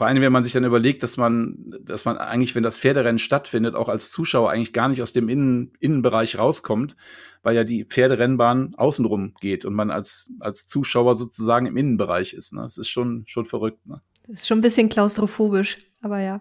[0.00, 3.18] Vor allem, wenn man sich dann überlegt, dass man, dass man eigentlich, wenn das Pferderennen
[3.18, 6.96] stattfindet, auch als Zuschauer eigentlich gar nicht aus dem Innen, Innenbereich rauskommt,
[7.42, 12.54] weil ja die Pferderennbahn außenrum geht und man als, als Zuschauer sozusagen im Innenbereich ist.
[12.54, 12.62] Ne?
[12.62, 13.86] Das ist schon, schon verrückt.
[13.86, 14.00] Ne?
[14.26, 16.40] Das ist schon ein bisschen klaustrophobisch, aber ja.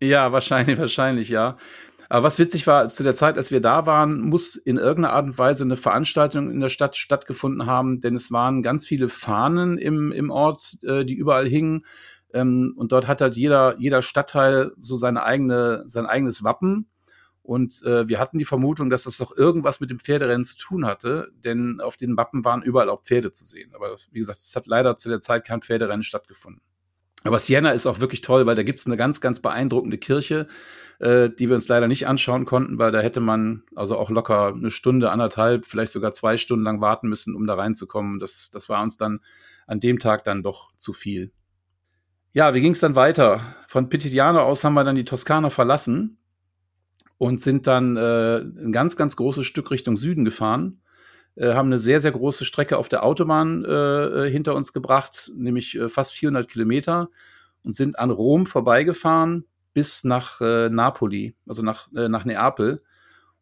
[0.00, 1.56] Ja, wahrscheinlich, wahrscheinlich, ja.
[2.08, 5.26] Aber was witzig war, zu der Zeit, als wir da waren, muss in irgendeiner Art
[5.26, 9.76] und Weise eine Veranstaltung in der Stadt stattgefunden haben, denn es waren ganz viele Fahnen
[9.76, 11.84] im, im Ort, äh, die überall hingen.
[12.36, 16.86] Ähm, und dort hat halt jeder, jeder Stadtteil so seine eigene, sein eigenes Wappen.
[17.42, 20.84] Und äh, wir hatten die Vermutung, dass das doch irgendwas mit dem Pferderennen zu tun
[20.84, 23.72] hatte, denn auf den Mappen waren überall auch Pferde zu sehen.
[23.74, 26.60] Aber das, wie gesagt, es hat leider zu der Zeit kein Pferderennen stattgefunden.
[27.24, 30.46] Aber Siena ist auch wirklich toll, weil da gibt es eine ganz, ganz beeindruckende Kirche,
[30.98, 34.48] äh, die wir uns leider nicht anschauen konnten, weil da hätte man also auch locker
[34.48, 38.18] eine Stunde, anderthalb, vielleicht sogar zwei Stunden lang warten müssen, um da reinzukommen.
[38.18, 39.20] Das, das war uns dann
[39.66, 41.32] an dem Tag dann doch zu viel.
[42.36, 43.40] Ja, wie ging es dann weiter?
[43.66, 46.18] Von Pitigliano aus haben wir dann die Toskana verlassen
[47.16, 50.82] und sind dann äh, ein ganz, ganz großes Stück Richtung Süden gefahren.
[51.36, 55.32] Äh, haben eine sehr, sehr große Strecke auf der Autobahn äh, äh hinter uns gebracht,
[55.34, 57.08] nämlich äh, fast 400 Kilometer
[57.62, 62.82] und sind an Rom vorbeigefahren bis nach äh, Napoli, also nach, nach Neapel.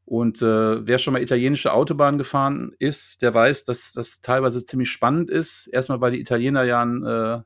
[0.04, 4.90] Und äh, wer schon mal italienische Autobahn gefahren ist, der weiß, dass das teilweise ziemlich
[4.90, 5.66] spannend ist.
[5.66, 7.40] Erstmal, weil die Italiener ja ein, äh,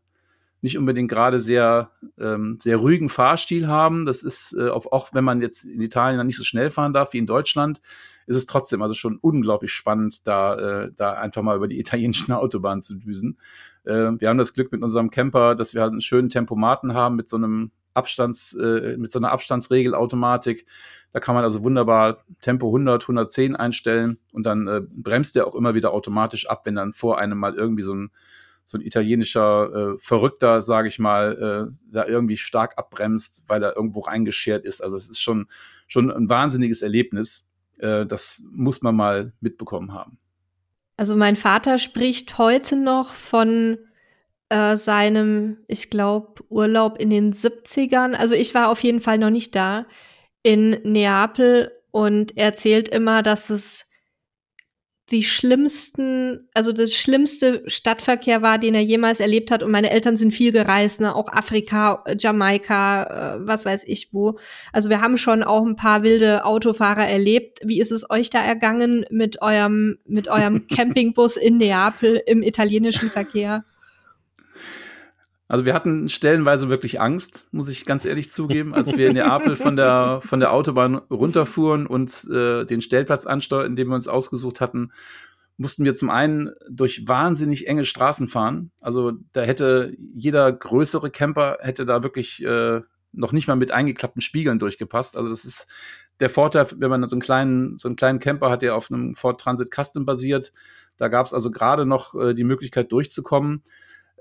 [0.61, 4.07] nicht unbedingt gerade sehr, ähm, sehr ruhigen Fahrstil haben.
[4.07, 7.13] Das ist, äh, auch wenn man jetzt in Italien dann nicht so schnell fahren darf
[7.13, 7.81] wie in Deutschland,
[8.27, 12.33] ist es trotzdem also schon unglaublich spannend, da, äh, da einfach mal über die italienischen
[12.33, 13.39] Autobahnen zu düsen.
[13.85, 17.17] Äh, wir haben das Glück mit unserem Camper, dass wir halt einen schönen Tempomaten haben
[17.17, 20.67] mit so einem Abstands, äh, mit so einer Abstandsregelautomatik.
[21.13, 25.55] Da kann man also wunderbar Tempo 100, 110 einstellen und dann äh, bremst der auch
[25.55, 28.11] immer wieder automatisch ab, wenn dann vor einem mal irgendwie so ein
[28.69, 33.75] so ein italienischer äh, Verrückter, sage ich mal, äh, da irgendwie stark abbremst, weil er
[33.75, 34.83] irgendwo reingeschert ist.
[34.83, 35.49] Also es ist schon,
[35.87, 37.49] schon ein wahnsinniges Erlebnis.
[37.79, 40.19] Äh, das muss man mal mitbekommen haben.
[40.99, 43.79] Also mein Vater spricht heute noch von
[44.51, 48.13] äh, seinem, ich glaube, Urlaub in den 70ern.
[48.13, 49.87] Also ich war auf jeden Fall noch nicht da
[50.43, 53.88] in Neapel und er erzählt immer, dass es
[55.11, 59.63] die schlimmsten, also das schlimmste Stadtverkehr war, den er jemals erlebt hat.
[59.63, 61.15] Und meine Eltern sind viel gereist, ne?
[61.15, 64.39] auch Afrika, Jamaika, äh, was weiß ich wo.
[64.73, 67.59] Also wir haben schon auch ein paar wilde Autofahrer erlebt.
[67.65, 73.11] Wie ist es euch da ergangen mit eurem, mit eurem Campingbus in Neapel im italienischen
[73.11, 73.65] Verkehr?
[75.49, 79.57] Also wir hatten stellenweise wirklich Angst, muss ich ganz ehrlich zugeben, als wir in Neapel
[79.57, 84.61] von der, von der Autobahn runterfuhren und äh, den Stellplatz ansteuerten, den wir uns ausgesucht
[84.61, 84.93] hatten,
[85.57, 88.71] mussten wir zum einen durch wahnsinnig enge Straßen fahren.
[88.81, 92.83] Also da hätte jeder größere Camper hätte da wirklich äh,
[93.13, 95.17] noch nicht mal mit eingeklappten Spiegeln durchgepasst.
[95.17, 95.67] Also das ist
[96.21, 99.15] der Vorteil, wenn man so einen kleinen, so einen kleinen Camper hat, der auf einem
[99.15, 100.53] Ford Transit Custom basiert.
[100.97, 103.63] Da gab es also gerade noch äh, die Möglichkeit durchzukommen.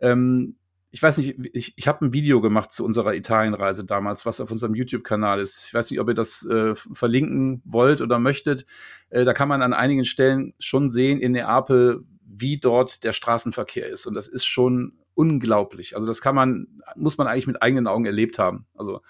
[0.01, 0.55] Ähm,
[0.91, 4.51] ich weiß nicht, ich, ich habe ein Video gemacht zu unserer Italienreise damals, was auf
[4.51, 5.67] unserem YouTube-Kanal ist.
[5.67, 8.65] Ich weiß nicht, ob ihr das äh, verlinken wollt oder möchtet.
[9.09, 13.87] Äh, da kann man an einigen Stellen schon sehen in Neapel, wie dort der Straßenverkehr
[13.89, 14.05] ist.
[14.05, 15.95] Und das ist schon unglaublich.
[15.95, 18.65] Also das kann man, muss man eigentlich mit eigenen Augen erlebt haben.
[18.75, 19.01] Also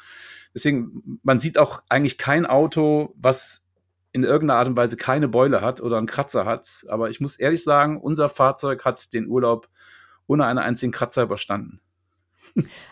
[0.55, 3.67] deswegen, man sieht auch eigentlich kein Auto, was
[4.13, 6.85] in irgendeiner Art und Weise keine Beule hat oder einen Kratzer hat.
[6.87, 9.69] Aber ich muss ehrlich sagen, unser Fahrzeug hat den Urlaub
[10.27, 11.81] ohne einen einzigen Kratzer überstanden.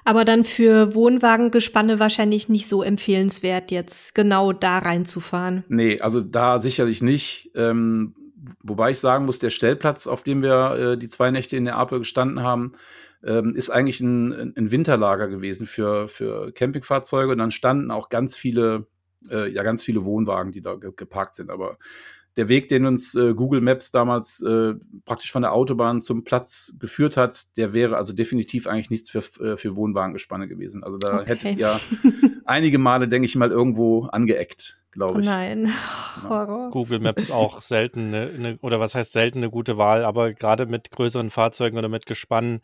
[0.03, 5.63] Aber dann für Wohnwagengespanne wahrscheinlich nicht so empfehlenswert, jetzt genau da reinzufahren.
[5.67, 7.51] Nee, also da sicherlich nicht.
[7.55, 8.15] Ähm,
[8.61, 11.99] wobei ich sagen muss, der Stellplatz, auf dem wir äh, die zwei Nächte in Neapel
[11.99, 12.73] gestanden haben,
[13.23, 17.31] ähm, ist eigentlich ein, ein, Winterlager gewesen für, für Campingfahrzeuge.
[17.31, 18.85] Und dann standen auch ganz viele,
[19.29, 21.49] äh, ja, ganz viele Wohnwagen, die da ge geparkt sind.
[21.49, 21.77] Aber
[22.37, 24.73] der Weg, den uns äh, Google Maps damals äh,
[25.05, 29.19] praktisch von der Autobahn zum Platz geführt hat, der wäre also definitiv eigentlich nichts für,
[29.41, 30.83] äh, für Wohnwagengespanne gewesen.
[30.83, 31.31] Also da okay.
[31.31, 31.79] hättet ihr
[32.45, 35.27] einige Male, denke ich mal, irgendwo angeeckt, glaube ich.
[35.27, 35.71] Oh nein,
[36.23, 36.69] Horror.
[36.71, 40.65] Google Maps auch selten eine, eine, oder was heißt selten eine gute Wahl, aber gerade
[40.65, 42.61] mit größeren Fahrzeugen oder mit Gespannen,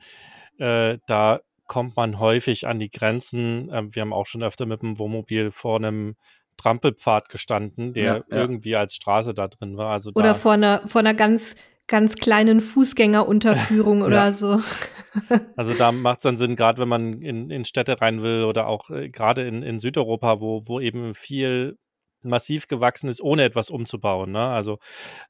[0.57, 3.69] äh, da kommt man häufig an die Grenzen.
[3.71, 6.15] Ähm, wir haben auch schon öfter mit dem Wohnmobil vor einem
[6.61, 8.23] Trampelpfad gestanden, der ja, ja.
[8.29, 9.91] irgendwie als Straße da drin war.
[9.91, 11.55] Also oder vor einer, vor einer ganz,
[11.87, 14.61] ganz kleinen Fußgängerunterführung oder so.
[15.55, 18.67] also da macht es dann Sinn, gerade wenn man in, in Städte rein will oder
[18.67, 21.77] auch äh, gerade in, in Südeuropa, wo, wo eben viel
[22.23, 24.31] massiv gewachsen ist, ohne etwas umzubauen.
[24.31, 24.45] Ne?
[24.47, 24.77] Also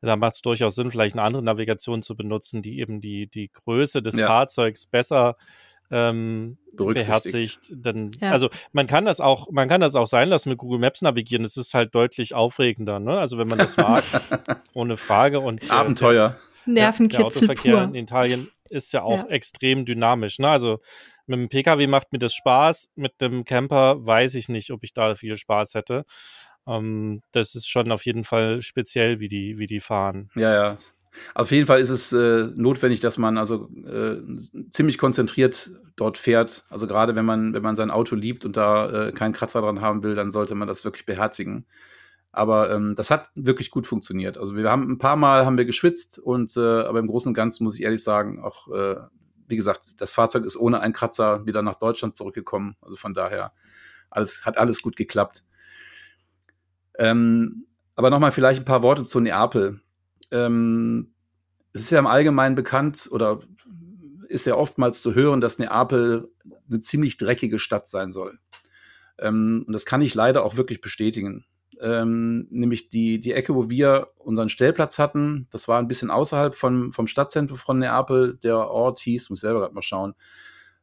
[0.02, 3.50] da macht es durchaus Sinn, vielleicht eine andere Navigation zu benutzen, die eben die, die
[3.52, 4.28] Größe des ja.
[4.28, 5.36] Fahrzeugs besser
[5.92, 7.74] ähm, beherzigt.
[7.76, 8.32] Dann, ja.
[8.32, 11.46] Also man kann das auch, man kann das auch sein lassen mit Google Maps navigieren.
[11.46, 13.20] Es ist halt deutlich aufregender, ne?
[13.20, 14.04] Also wenn man das mag,
[14.74, 15.40] ohne Frage.
[15.40, 16.30] Und äh, Abenteuer.
[16.66, 17.84] Der, Nervenkitzel der Autoverkehr pur.
[17.84, 19.28] in Italien ist ja auch ja.
[19.28, 20.40] extrem dynamisch.
[20.40, 20.50] Ne?
[20.50, 20.80] Also
[21.26, 24.94] mit dem Pkw macht mir das Spaß, mit dem Camper weiß ich nicht, ob ich
[24.94, 26.06] da viel Spaß hätte.
[26.68, 30.30] Ähm, das ist schon auf jeden Fall speziell, wie die, wie die fahren.
[30.36, 30.76] Ja, ja.
[31.36, 34.22] Auf jeden Fall ist es äh, notwendig, dass man also äh,
[34.70, 36.64] ziemlich konzentriert dort fährt.
[36.70, 39.82] Also gerade wenn man, wenn man sein Auto liebt und da äh, keinen Kratzer dran
[39.82, 41.66] haben will, dann sollte man das wirklich beherzigen.
[42.32, 44.38] Aber ähm, das hat wirklich gut funktioniert.
[44.38, 47.34] Also wir haben ein paar Mal haben wir geschwitzt und äh, aber im Großen und
[47.34, 48.96] Ganzen muss ich ehrlich sagen, auch äh,
[49.48, 52.78] wie gesagt, das Fahrzeug ist ohne einen Kratzer wieder nach Deutschland zurückgekommen.
[52.82, 53.52] Also von daher
[54.10, 55.44] alles hat alles gut geklappt.
[56.98, 59.82] Ähm, aber nochmal vielleicht ein paar Worte zu Neapel
[60.32, 61.14] ähm,
[61.74, 63.42] es ist ja im Allgemeinen bekannt oder
[64.28, 66.30] ist ja oftmals zu hören, dass Neapel
[66.70, 68.40] eine ziemlich dreckige Stadt sein soll.
[69.20, 71.46] Ähm, und das kann ich leider auch wirklich bestätigen.
[71.80, 76.56] Ähm, nämlich die, die Ecke, wo wir unseren Stellplatz hatten, das war ein bisschen außerhalb
[76.56, 78.38] vom, vom Stadtzentrum von Neapel.
[78.44, 80.14] Der Ort hieß, muss ich selber gerade mal schauen,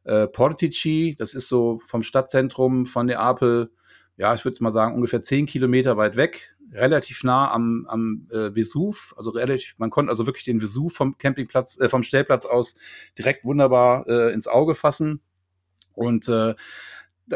[0.03, 1.15] äh, Portici.
[1.17, 3.71] Das ist so vom Stadtzentrum von Neapel,
[4.17, 8.55] ja, ich würde mal sagen, ungefähr zehn Kilometer weit weg relativ nah am, am äh,
[8.55, 12.75] Vesuv, also relativ, man konnte also wirklich den Vesuv vom Campingplatz, äh, vom Stellplatz aus
[13.17, 15.21] direkt wunderbar äh, ins Auge fassen.
[15.93, 16.55] Und äh,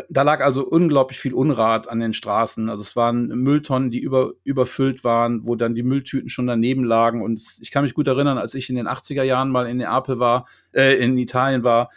[0.10, 2.70] da lag also unglaublich viel Unrat an den Straßen.
[2.70, 7.22] Also es waren Mülltonnen, die über, überfüllt waren, wo dann die Mülltüten schon daneben lagen.
[7.22, 10.20] Und ich kann mich gut erinnern, als ich in den 80er Jahren mal in Neapel
[10.20, 11.92] war, äh, in Italien war,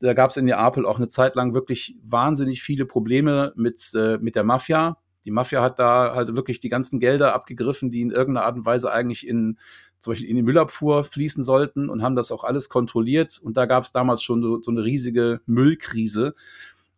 [0.00, 4.18] da gab es in Neapel auch eine Zeit lang wirklich wahnsinnig viele Probleme mit, äh,
[4.18, 4.96] mit der Mafia.
[5.24, 8.64] Die Mafia hat da halt wirklich die ganzen Gelder abgegriffen, die in irgendeiner Art und
[8.64, 9.58] Weise eigentlich in
[10.00, 13.38] zum Beispiel in die Müllabfuhr fließen sollten und haben das auch alles kontrolliert.
[13.42, 16.34] Und da gab es damals schon so, so eine riesige Müllkrise.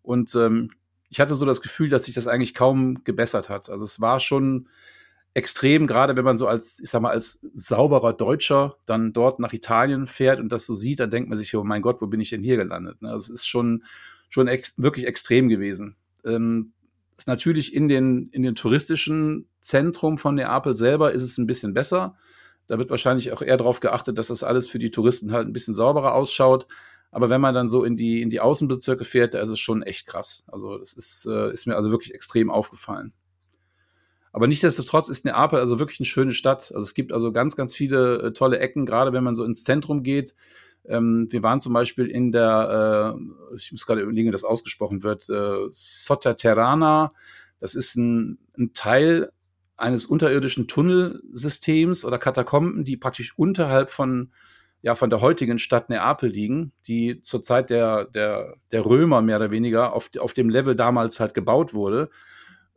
[0.02, 0.70] Und ähm,
[1.10, 3.68] ich hatte so das Gefühl, dass sich das eigentlich kaum gebessert hat.
[3.68, 4.68] Also es war schon
[5.34, 9.52] extrem, gerade wenn man so als, ich sag mal, als sauberer Deutscher dann dort nach
[9.52, 12.20] Italien fährt und das so sieht, dann denkt man sich, oh mein Gott, wo bin
[12.20, 13.02] ich denn hier gelandet?
[13.02, 13.10] Ne?
[13.10, 13.84] Das ist schon,
[14.28, 15.96] schon ex wirklich extrem gewesen.
[16.24, 16.72] Ähm,
[17.22, 21.72] ist natürlich in den, in den touristischen Zentrum von Neapel selber ist es ein bisschen
[21.72, 22.16] besser.
[22.66, 25.52] Da wird wahrscheinlich auch eher darauf geachtet, dass das alles für die Touristen halt ein
[25.52, 26.66] bisschen sauberer ausschaut.
[27.12, 29.84] Aber wenn man dann so in die, in die Außenbezirke fährt, da ist es schon
[29.84, 30.44] echt krass.
[30.48, 33.12] Also das ist, äh, ist mir also wirklich extrem aufgefallen.
[34.32, 36.72] Aber nichtsdestotrotz ist Neapel also wirklich eine schöne Stadt.
[36.74, 39.62] Also es gibt also ganz, ganz viele äh, tolle Ecken, gerade wenn man so ins
[39.62, 40.34] Zentrum geht.
[40.84, 45.02] Ähm, wir waren zum Beispiel in der, äh, ich muss gerade überlegen, wie das ausgesprochen
[45.02, 47.12] wird, äh, Sotterterrana.
[47.60, 49.30] Das ist ein, ein Teil
[49.76, 54.30] eines unterirdischen Tunnelsystems oder Katakomben, die praktisch unterhalb von
[54.82, 59.36] ja von der heutigen Stadt Neapel liegen, die zur Zeit der, der, der Römer mehr
[59.36, 62.10] oder weniger auf, auf dem Level damals halt gebaut wurde.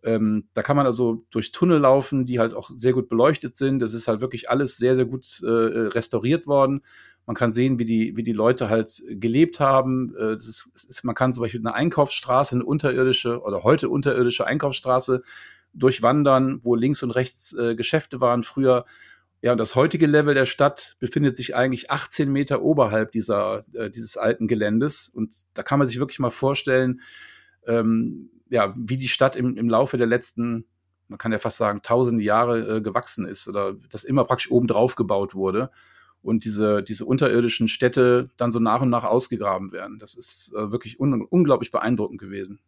[0.04, 3.80] Ähm, da kann man also durch Tunnel laufen, die halt auch sehr gut beleuchtet sind.
[3.80, 6.84] Das ist halt wirklich alles sehr, sehr gut äh, restauriert worden.
[7.26, 10.16] Man kann sehen, wie die, wie die Leute halt gelebt haben.
[10.16, 14.46] Äh, das ist, ist, man kann zum Beispiel eine Einkaufsstraße, eine unterirdische oder heute unterirdische
[14.46, 15.24] Einkaufsstraße
[15.74, 18.86] durchwandern, wo links und rechts äh, Geschäfte waren früher.
[19.42, 23.90] Ja, und das heutige Level der Stadt befindet sich eigentlich 18 Meter oberhalb dieser, äh,
[23.90, 25.10] dieses alten Geländes.
[25.10, 27.02] Und da kann man sich wirklich mal vorstellen,
[27.68, 30.66] ähm, ja, wie die Stadt im, im Laufe der letzten,
[31.08, 34.68] man kann ja fast sagen, tausende Jahre äh, gewachsen ist oder das immer praktisch oben
[34.68, 35.72] drauf gebaut wurde
[36.26, 40.00] und diese, diese unterirdischen Städte dann so nach und nach ausgegraben werden.
[40.00, 42.60] Das ist äh, wirklich un unglaublich beeindruckend gewesen.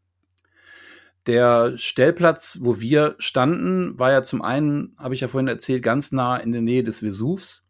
[1.26, 6.12] Der Stellplatz, wo wir standen, war ja zum einen, habe ich ja vorhin erzählt, ganz
[6.12, 7.68] nah in der Nähe des Vesuvs.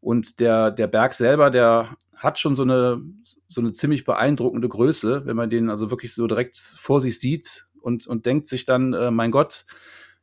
[0.00, 3.02] Und der, der Berg selber, der hat schon so eine,
[3.48, 7.66] so eine ziemlich beeindruckende Größe, wenn man den also wirklich so direkt vor sich sieht
[7.80, 9.66] und, und denkt sich dann, äh, mein Gott,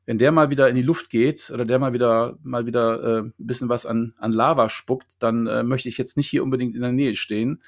[0.05, 3.19] wenn der mal wieder in die Luft geht oder der mal wieder mal wieder äh,
[3.21, 6.75] ein bisschen was an, an Lava spuckt, dann äh, möchte ich jetzt nicht hier unbedingt
[6.75, 7.61] in der Nähe stehen.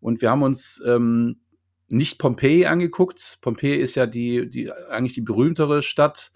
[0.00, 1.40] Und wir haben uns ähm,
[1.88, 3.38] nicht Pompeji angeguckt.
[3.42, 6.32] Pompeji ist ja die, die eigentlich die berühmtere Stadt,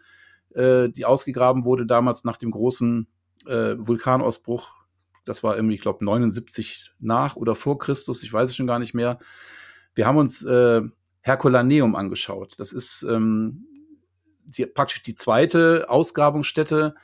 [0.54, 3.06] äh, die ausgegraben wurde damals nach dem großen
[3.46, 4.74] äh, Vulkanausbruch.
[5.24, 8.78] Das war irgendwie, ich glaube, 79 nach oder vor Christus, ich weiß es schon gar
[8.78, 9.18] nicht mehr.
[9.94, 10.82] Wir haben uns äh,
[11.22, 12.54] Herculaneum angeschaut.
[12.58, 13.66] Das ist ähm,
[14.48, 16.94] die, praktisch die zweite Ausgrabungsstätte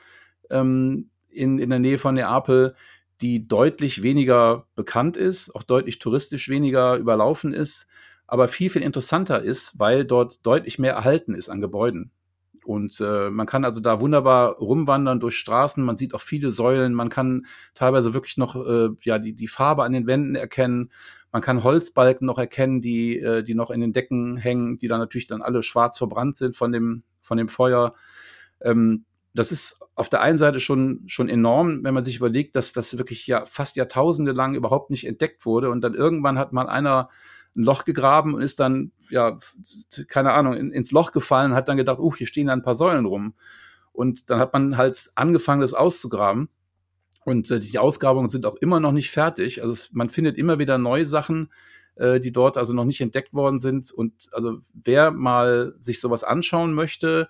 [0.49, 2.75] ähm, in, in der Nähe von Neapel,
[3.21, 7.89] die deutlich weniger bekannt ist, auch deutlich touristisch weniger überlaufen ist
[8.27, 12.11] aber viel, viel interessanter ist, weil dort deutlich mehr erhalten ist an Gebäuden.
[12.63, 16.95] Und äh, man kann also da wunderbar rumwandern durch Straßen, man sieht auch viele Säulen,
[16.95, 20.91] man kann teilweise wirklich noch äh, ja, die, die Farbe an den Wänden erkennen,
[21.31, 24.99] man kann Holzbalken noch erkennen, die, äh, die noch in den Decken hängen, die dann
[24.99, 27.93] natürlich dann alle schwarz verbrannt sind von dem, von dem Feuer.
[28.61, 32.71] Ähm, das ist auf der einen Seite schon, schon enorm, wenn man sich überlegt, dass
[32.71, 35.69] das wirklich ja fast Jahrtausende lang überhaupt nicht entdeckt wurde.
[35.69, 37.09] Und dann irgendwann hat mal einer
[37.55, 39.39] ein Loch gegraben und ist dann, ja,
[40.07, 42.75] keine Ahnung, in, ins Loch gefallen, hat dann gedacht, uh, hier stehen da ein paar
[42.75, 43.33] Säulen rum.
[43.91, 46.49] Und dann hat man halt angefangen, das auszugraben.
[47.23, 49.61] Und äh, die Ausgrabungen sind auch immer noch nicht fertig.
[49.61, 51.49] Also es, man findet immer wieder neue Sachen,
[51.95, 53.91] äh, die dort also noch nicht entdeckt worden sind.
[53.91, 57.27] Und also wer mal sich sowas anschauen möchte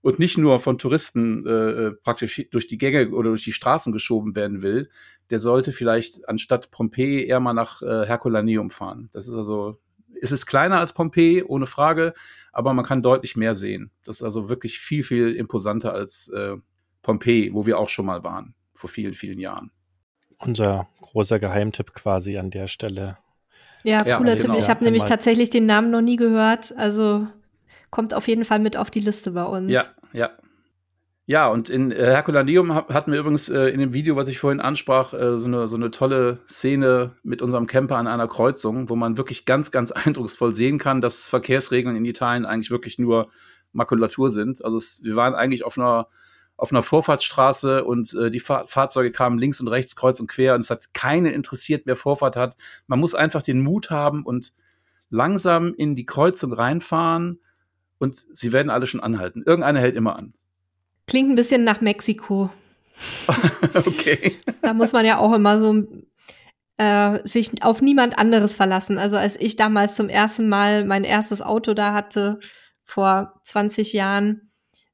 [0.00, 3.92] und nicht nur von Touristen äh, äh praktisch durch die Gänge oder durch die Straßen
[3.92, 4.90] geschoben werden will,
[5.30, 9.08] der sollte vielleicht anstatt Pompeji eher mal nach äh, Herculaneum fahren.
[9.12, 9.78] Das ist also,
[10.14, 12.14] ist es kleiner als Pompeji, ohne Frage,
[12.52, 13.90] aber man kann deutlich mehr sehen.
[14.04, 16.56] Das ist also wirklich viel, viel imposanter als äh,
[17.02, 19.70] Pompeji, wo wir auch schon mal waren, vor vielen, vielen Jahren.
[20.38, 23.18] Unser großer Geheimtipp quasi an der Stelle.
[23.84, 24.52] Ja, cooler ja, Tipp.
[24.58, 26.74] Ich habe nämlich tatsächlich den Namen noch nie gehört.
[26.76, 27.26] Also
[27.90, 29.70] kommt auf jeden Fall mit auf die Liste bei uns.
[29.70, 30.30] Ja, ja.
[31.30, 34.62] Ja, und in äh, Herculaneum hatten wir übrigens äh, in dem Video, was ich vorhin
[34.62, 38.96] ansprach, äh, so, eine, so eine tolle Szene mit unserem Camper an einer Kreuzung, wo
[38.96, 43.28] man wirklich ganz, ganz eindrucksvoll sehen kann, dass Verkehrsregeln in Italien eigentlich wirklich nur
[43.72, 44.64] Makulatur sind.
[44.64, 46.08] Also es, wir waren eigentlich auf einer
[46.58, 50.54] auf einer Vorfahrtsstraße und äh, die Fahr Fahrzeuge kamen links und rechts kreuz und quer
[50.54, 52.56] und es hat keinen interessiert, wer Vorfahrt hat.
[52.88, 54.52] Man muss einfach den Mut haben und
[55.08, 57.38] langsam in die Kreuzung reinfahren
[57.98, 59.44] und sie werden alle schon anhalten.
[59.46, 60.34] Irgendeiner hält immer an.
[61.06, 62.50] Klingt ein bisschen nach Mexiko.
[63.74, 64.36] okay.
[64.60, 65.86] Da muss man ja auch immer so
[66.76, 68.98] äh, sich auf niemand anderes verlassen.
[68.98, 72.40] Also als ich damals zum ersten Mal mein erstes Auto da hatte,
[72.84, 74.47] vor 20 Jahren,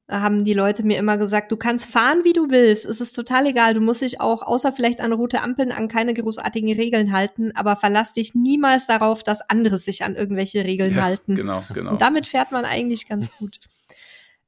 [0.07, 2.85] haben die Leute mir immer gesagt, du kannst fahren, wie du willst.
[2.85, 3.73] Es ist total egal.
[3.73, 7.75] Du musst dich auch, außer vielleicht an rote Ampeln, an keine großartigen Regeln halten, aber
[7.75, 11.35] verlass dich niemals darauf, dass andere sich an irgendwelche Regeln ja, halten.
[11.35, 11.91] Genau, genau.
[11.91, 13.59] Und damit fährt man eigentlich ganz gut.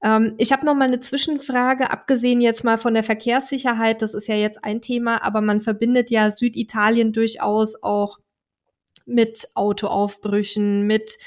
[0.03, 4.03] ähm, ich habe noch mal eine Zwischenfrage, abgesehen jetzt mal von der Verkehrssicherheit.
[4.03, 8.19] Das ist ja jetzt ein Thema, aber man verbindet ja Süditalien durchaus auch
[9.07, 11.17] mit Autoaufbrüchen, mit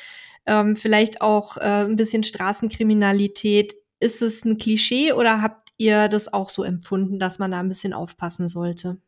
[0.46, 3.74] ähm, vielleicht auch äh, ein bisschen Straßenkriminalität.
[4.00, 7.68] Ist es ein Klischee oder habt ihr das auch so empfunden, dass man da ein
[7.68, 8.98] bisschen aufpassen sollte?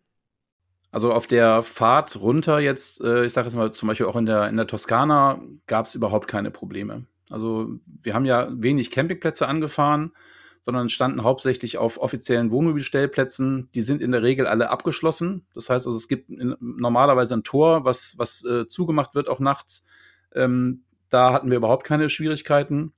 [0.90, 4.26] Also auf der Fahrt runter jetzt, äh, ich sage jetzt mal zum Beispiel auch in
[4.26, 7.06] der, in der Toskana, gab es überhaupt keine Probleme.
[7.30, 10.12] Also wir haben ja wenig Campingplätze angefahren,
[10.60, 13.70] sondern standen hauptsächlich auf offiziellen Wohnmobilstellplätzen.
[13.74, 15.46] Die sind in der Regel alle abgeschlossen.
[15.54, 19.40] Das heißt also, es gibt in, normalerweise ein Tor, was, was äh, zugemacht wird, auch
[19.40, 19.86] nachts.
[20.34, 22.92] Ähm, da hatten wir überhaupt keine Schwierigkeiten.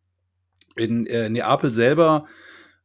[0.77, 2.27] In äh, Neapel selber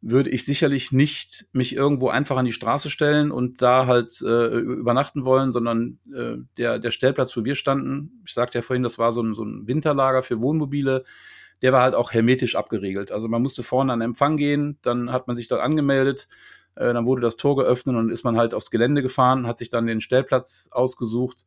[0.01, 4.57] würde ich sicherlich nicht mich irgendwo einfach an die Straße stellen und da halt äh,
[4.57, 8.97] übernachten wollen, sondern äh, der, der Stellplatz, wo wir standen, ich sagte ja vorhin, das
[8.97, 11.03] war so ein, so ein Winterlager für Wohnmobile,
[11.61, 13.11] der war halt auch hermetisch abgeriegelt.
[13.11, 16.29] Also man musste vorne an den Empfang gehen, dann hat man sich dort angemeldet,
[16.75, 19.67] äh, dann wurde das Tor geöffnet und ist man halt aufs Gelände gefahren, hat sich
[19.67, 21.45] dann den Stellplatz ausgesucht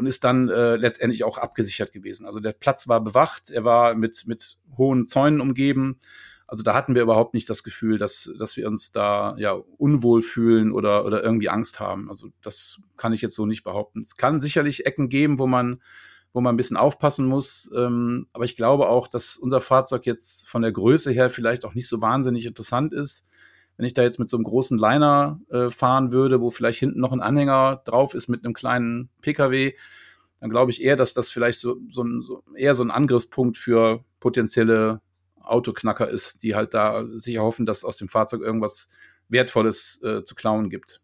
[0.00, 2.24] und ist dann äh, letztendlich auch abgesichert gewesen.
[2.24, 6.00] Also der Platz war bewacht, er war mit, mit hohen Zäunen umgeben.
[6.46, 10.22] Also da hatten wir überhaupt nicht das Gefühl, dass, dass wir uns da ja unwohl
[10.22, 12.08] fühlen oder, oder irgendwie Angst haben.
[12.08, 14.00] Also das kann ich jetzt so nicht behaupten.
[14.00, 15.82] Es kann sicherlich Ecken geben, wo man,
[16.32, 17.70] wo man ein bisschen aufpassen muss.
[17.76, 21.74] Ähm, aber ich glaube auch, dass unser Fahrzeug jetzt von der Größe her vielleicht auch
[21.74, 23.26] nicht so wahnsinnig interessant ist.
[23.80, 27.00] Wenn ich da jetzt mit so einem großen Liner äh, fahren würde, wo vielleicht hinten
[27.00, 29.72] noch ein Anhänger drauf ist mit einem kleinen Pkw,
[30.38, 33.56] dann glaube ich eher, dass das vielleicht so, so, ein, so eher so ein Angriffspunkt
[33.56, 35.00] für potenzielle
[35.40, 38.90] Autoknacker ist, die halt da sich erhoffen, dass aus dem Fahrzeug irgendwas
[39.30, 41.00] Wertvolles äh, zu klauen gibt.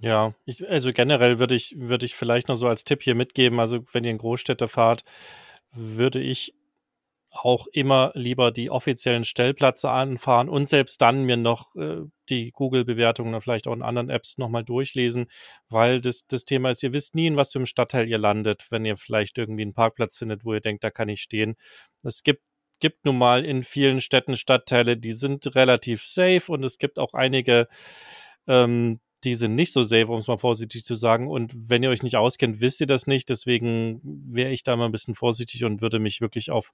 [0.00, 3.60] Ja, ich, also generell würde ich, würde ich vielleicht noch so als Tipp hier mitgeben,
[3.60, 5.04] also wenn ihr in Großstädte fahrt,
[5.74, 6.54] würde ich
[7.34, 13.30] auch immer lieber die offiziellen Stellplätze anfahren und selbst dann mir noch äh, die Google-Bewertungen
[13.34, 15.26] oder vielleicht auch in anderen Apps nochmal durchlesen,
[15.68, 18.66] weil das, das Thema ist, ihr wisst nie, in was für einem Stadtteil ihr landet,
[18.70, 21.56] wenn ihr vielleicht irgendwie einen Parkplatz findet, wo ihr denkt, da kann ich stehen.
[22.02, 22.42] Es gibt
[22.80, 27.14] gibt nun mal in vielen Städten Stadtteile, die sind relativ safe und es gibt auch
[27.14, 27.68] einige,
[28.46, 31.28] ähm, die sind nicht so safe, um es mal vorsichtig zu sagen.
[31.28, 33.30] Und wenn ihr euch nicht auskennt, wisst ihr das nicht.
[33.30, 36.72] Deswegen wäre ich da mal ein bisschen vorsichtig und würde mich wirklich auf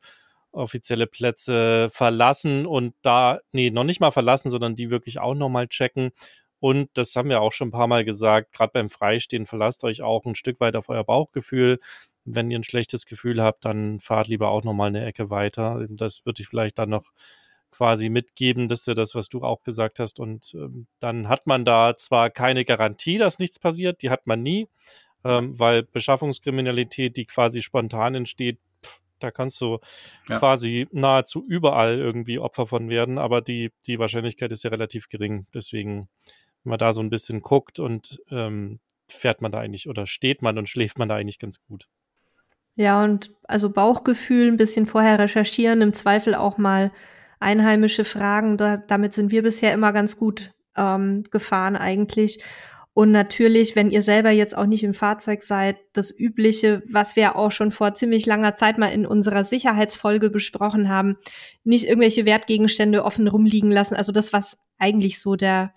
[0.52, 5.68] offizielle Plätze verlassen und da, nee, noch nicht mal verlassen, sondern die wirklich auch nochmal
[5.68, 6.10] checken.
[6.58, 10.02] Und das haben wir auch schon ein paar Mal gesagt, gerade beim Freistehen verlasst euch
[10.02, 11.78] auch ein Stück weit auf euer Bauchgefühl
[12.24, 15.86] wenn ihr ein schlechtes Gefühl habt, dann fahrt lieber auch nochmal eine Ecke weiter.
[15.90, 17.10] Das würde ich vielleicht dann noch
[17.70, 20.18] quasi mitgeben, das ist ja das, was du auch gesagt hast.
[20.18, 24.42] Und ähm, dann hat man da zwar keine Garantie, dass nichts passiert, die hat man
[24.42, 24.68] nie,
[25.24, 28.58] ähm, weil Beschaffungskriminalität, die quasi spontan entsteht,
[29.22, 29.78] da kannst du
[30.28, 30.38] ja.
[30.38, 35.46] quasi nahezu überall irgendwie Opfer von werden, aber die, die Wahrscheinlichkeit ist ja relativ gering.
[35.54, 36.08] Deswegen,
[36.64, 40.42] wenn man da so ein bisschen guckt und ähm, fährt man da eigentlich oder steht
[40.42, 41.88] man und schläft man da eigentlich ganz gut.
[42.76, 46.92] Ja, und also Bauchgefühl, ein bisschen vorher recherchieren, im Zweifel auch mal
[47.38, 48.56] einheimische Fragen.
[48.56, 52.42] Da, damit sind wir bisher immer ganz gut ähm, gefahren eigentlich.
[52.92, 57.36] Und natürlich, wenn ihr selber jetzt auch nicht im Fahrzeug seid, das Übliche, was wir
[57.36, 61.16] auch schon vor ziemlich langer Zeit mal in unserer Sicherheitsfolge besprochen haben,
[61.62, 63.94] nicht irgendwelche Wertgegenstände offen rumliegen lassen.
[63.94, 65.72] Also das, was eigentlich so der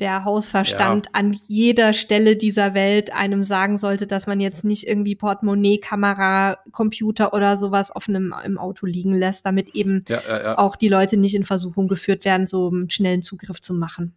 [0.00, 1.12] der Hausverstand ja.
[1.12, 6.58] an jeder Stelle dieser Welt einem sagen sollte, dass man jetzt nicht irgendwie Portemonnaie, Kamera,
[6.70, 10.88] Computer oder sowas offen im, im Auto liegen lässt, damit eben ja, ja, auch die
[10.88, 14.14] Leute nicht in Versuchung geführt werden, so einen schnellen Zugriff zu machen.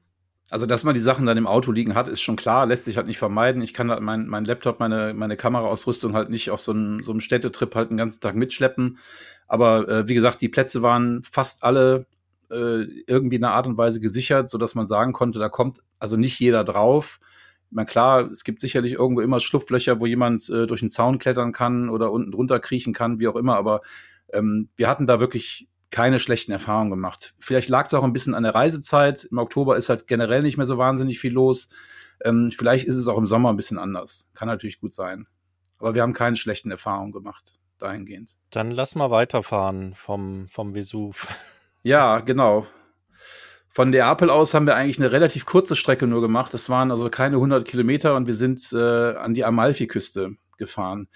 [0.51, 2.97] Also, dass man die Sachen dann im Auto liegen hat, ist schon klar, lässt sich
[2.97, 3.61] halt nicht vermeiden.
[3.61, 7.11] Ich kann halt mein, mein Laptop, meine, meine Kameraausrüstung halt nicht auf so einem, so
[7.11, 8.97] einem Städtetrip halt den ganzen Tag mitschleppen.
[9.47, 12.05] Aber äh, wie gesagt, die Plätze waren fast alle
[12.49, 15.79] äh, irgendwie in einer Art und Weise gesichert, so dass man sagen konnte, da kommt
[15.99, 17.21] also nicht jeder drauf.
[17.69, 21.53] Meine, klar, es gibt sicherlich irgendwo immer Schlupflöcher, wo jemand äh, durch einen Zaun klettern
[21.53, 23.81] kann oder unten drunter kriechen kann, wie auch immer, aber
[24.33, 27.35] ähm, wir hatten da wirklich keine schlechten Erfahrungen gemacht.
[27.39, 29.25] Vielleicht lag es auch ein bisschen an der Reisezeit.
[29.25, 31.69] Im Oktober ist halt generell nicht mehr so wahnsinnig viel los.
[32.23, 34.29] Ähm, vielleicht ist es auch im Sommer ein bisschen anders.
[34.33, 35.27] Kann natürlich gut sein.
[35.77, 37.53] Aber wir haben keine schlechten Erfahrungen gemacht.
[37.77, 38.35] dahingehend.
[38.51, 41.27] Dann lass mal weiterfahren vom, vom Vesuv.
[41.83, 42.67] Ja, genau.
[43.67, 46.53] Von Neapel aus haben wir eigentlich eine relativ kurze Strecke nur gemacht.
[46.53, 51.07] Das waren also keine 100 Kilometer und wir sind äh, an die Amalfi-Küste gefahren.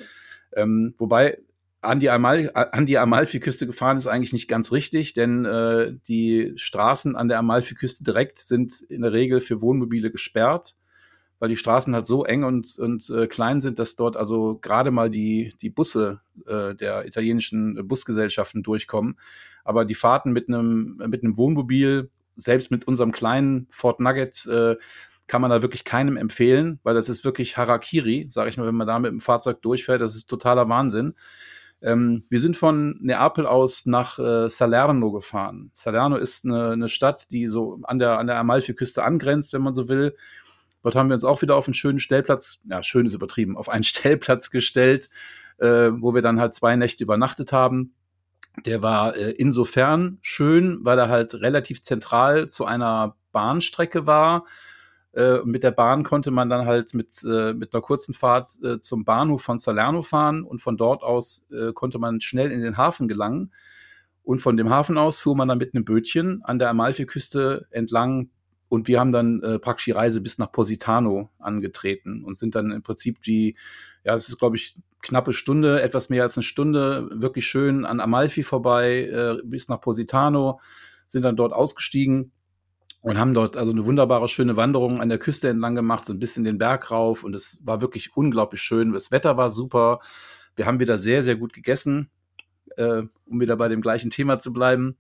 [0.55, 1.37] Ähm, wobei
[1.85, 6.53] an die, Amal an die Amalfi-Küste gefahren ist eigentlich nicht ganz richtig, denn äh, die
[6.55, 10.75] Straßen an der Amalfi-Küste direkt sind in der Regel für Wohnmobile gesperrt,
[11.39, 14.91] weil die Straßen halt so eng und, und äh, klein sind, dass dort also gerade
[14.91, 19.17] mal die, die Busse äh, der italienischen Busgesellschaften durchkommen.
[19.63, 24.75] Aber die Fahrten mit einem mit einem Wohnmobil, selbst mit unserem kleinen Ford Nugget, äh,
[25.27, 28.75] kann man da wirklich keinem empfehlen, weil das ist wirklich Harakiri, sage ich mal, wenn
[28.75, 31.15] man da mit dem Fahrzeug durchfährt, das ist totaler Wahnsinn.
[31.81, 35.69] Ähm, wir sind von Neapel aus nach äh, Salerno gefahren.
[35.73, 39.75] Salerno ist eine, eine, Stadt, die so an der, an der Amalfi-Küste angrenzt, wenn man
[39.75, 40.15] so will.
[40.83, 43.69] Dort haben wir uns auch wieder auf einen schönen Stellplatz, ja, schön ist übertrieben, auf
[43.69, 45.09] einen Stellplatz gestellt,
[45.57, 47.93] äh, wo wir dann halt zwei Nächte übernachtet haben.
[48.65, 54.45] Der war äh, insofern schön, weil er halt relativ zentral zu einer Bahnstrecke war
[55.15, 58.79] äh, mit der Bahn konnte man dann halt mit, äh, mit einer kurzen Fahrt äh,
[58.79, 62.77] zum Bahnhof von Salerno fahren und von dort aus äh, konnte man schnell in den
[62.77, 63.53] Hafen gelangen.
[64.23, 68.29] Und von dem Hafen aus fuhr man dann mit einem Bötchen an der Amalfi-Küste entlang
[68.67, 72.71] und wir haben dann äh, praktisch die Reise bis nach Positano angetreten und sind dann
[72.71, 73.55] im Prinzip die,
[74.03, 77.99] ja, das ist glaube ich knappe Stunde, etwas mehr als eine Stunde, wirklich schön an
[77.99, 80.59] Amalfi vorbei äh, bis nach Positano,
[81.07, 82.31] sind dann dort ausgestiegen
[83.05, 86.17] und haben dort also eine wunderbare, schöne Wanderung an der Küste entlang gemacht, so ein
[86.17, 88.93] bisschen den Berg rauf und es war wirklich unglaublich schön.
[88.93, 89.99] Das Wetter war super.
[90.55, 92.09] Wir haben wieder sehr, sehr gut gegessen,
[92.77, 94.97] äh, um wieder bei dem gleichen Thema zu bleiben.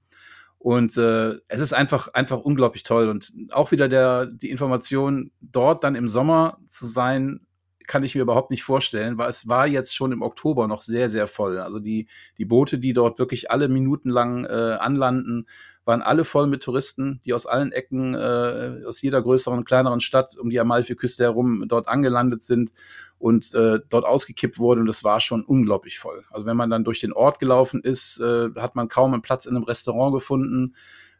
[0.59, 3.09] Und äh, es ist einfach, einfach unglaublich toll.
[3.09, 7.47] Und auch wieder der, die Information, dort dann im Sommer zu sein,
[7.87, 11.09] kann ich mir überhaupt nicht vorstellen, weil es war jetzt schon im Oktober noch sehr,
[11.09, 11.59] sehr voll.
[11.59, 12.07] Also die,
[12.37, 15.47] die Boote, die dort wirklich alle Minuten lang äh, anlanden,
[15.85, 20.35] waren alle voll mit Touristen, die aus allen Ecken, äh, aus jeder größeren, kleineren Stadt
[20.37, 22.73] um die Amalfi-Küste herum dort angelandet sind
[23.19, 24.81] und äh, dort ausgekippt wurden.
[24.81, 26.25] Und das war schon unglaublich voll.
[26.31, 29.45] Also wenn man dann durch den Ort gelaufen ist, äh, hat man kaum einen Platz
[29.45, 30.75] in einem Restaurant gefunden.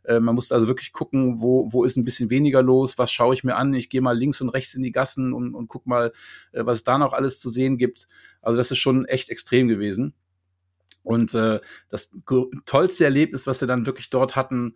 [0.07, 3.33] Äh, man musste also wirklich gucken, wo, wo ist ein bisschen weniger los, was schaue
[3.33, 3.73] ich mir an.
[3.73, 6.13] Ich gehe mal links und rechts in die Gassen und, und guck mal,
[6.51, 8.07] äh, was es da noch alles zu sehen gibt.
[8.41, 10.13] Also das ist schon echt extrem gewesen.
[11.03, 12.11] Und äh, das
[12.65, 14.75] tollste Erlebnis, was wir dann wirklich dort hatten,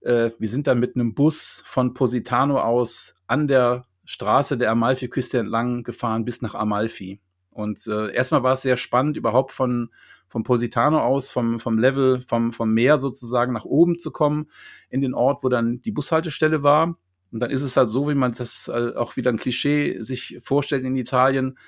[0.00, 5.38] äh, wir sind dann mit einem Bus von Positano aus an der Straße der Amalfi-Küste
[5.38, 7.20] entlang gefahren bis nach Amalfi.
[7.60, 9.90] Und äh, erstmal war es sehr spannend, überhaupt von,
[10.28, 14.50] vom Positano aus, vom, vom Level, vom, vom Meer sozusagen nach oben zu kommen,
[14.88, 16.96] in den Ort, wo dann die Bushaltestelle war.
[17.32, 20.38] Und dann ist es halt so, wie man das äh, auch wieder ein Klischee sich
[20.42, 21.58] vorstellt in Italien.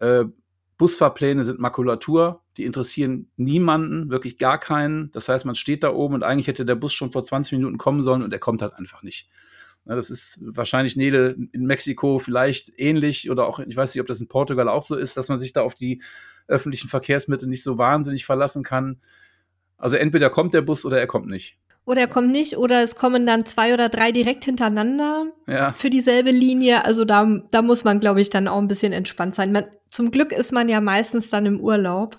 [0.00, 0.24] Äh,
[0.76, 5.10] Busfahrpläne sind Makulatur, die interessieren niemanden, wirklich gar keinen.
[5.10, 7.78] Das heißt, man steht da oben und eigentlich hätte der Bus schon vor 20 Minuten
[7.78, 9.28] kommen sollen und er kommt halt einfach nicht.
[9.88, 14.06] Ja, das ist wahrscheinlich Nele in Mexiko vielleicht ähnlich oder auch, ich weiß nicht, ob
[14.06, 16.02] das in Portugal auch so ist, dass man sich da auf die
[16.46, 19.00] öffentlichen Verkehrsmittel nicht so wahnsinnig verlassen kann.
[19.78, 21.56] Also entweder kommt der Bus oder er kommt nicht.
[21.86, 25.72] Oder er kommt nicht, oder es kommen dann zwei oder drei direkt hintereinander ja.
[25.72, 26.84] für dieselbe Linie.
[26.84, 29.52] Also da, da muss man, glaube ich, dann auch ein bisschen entspannt sein.
[29.52, 32.18] Man, zum Glück ist man ja meistens dann im Urlaub.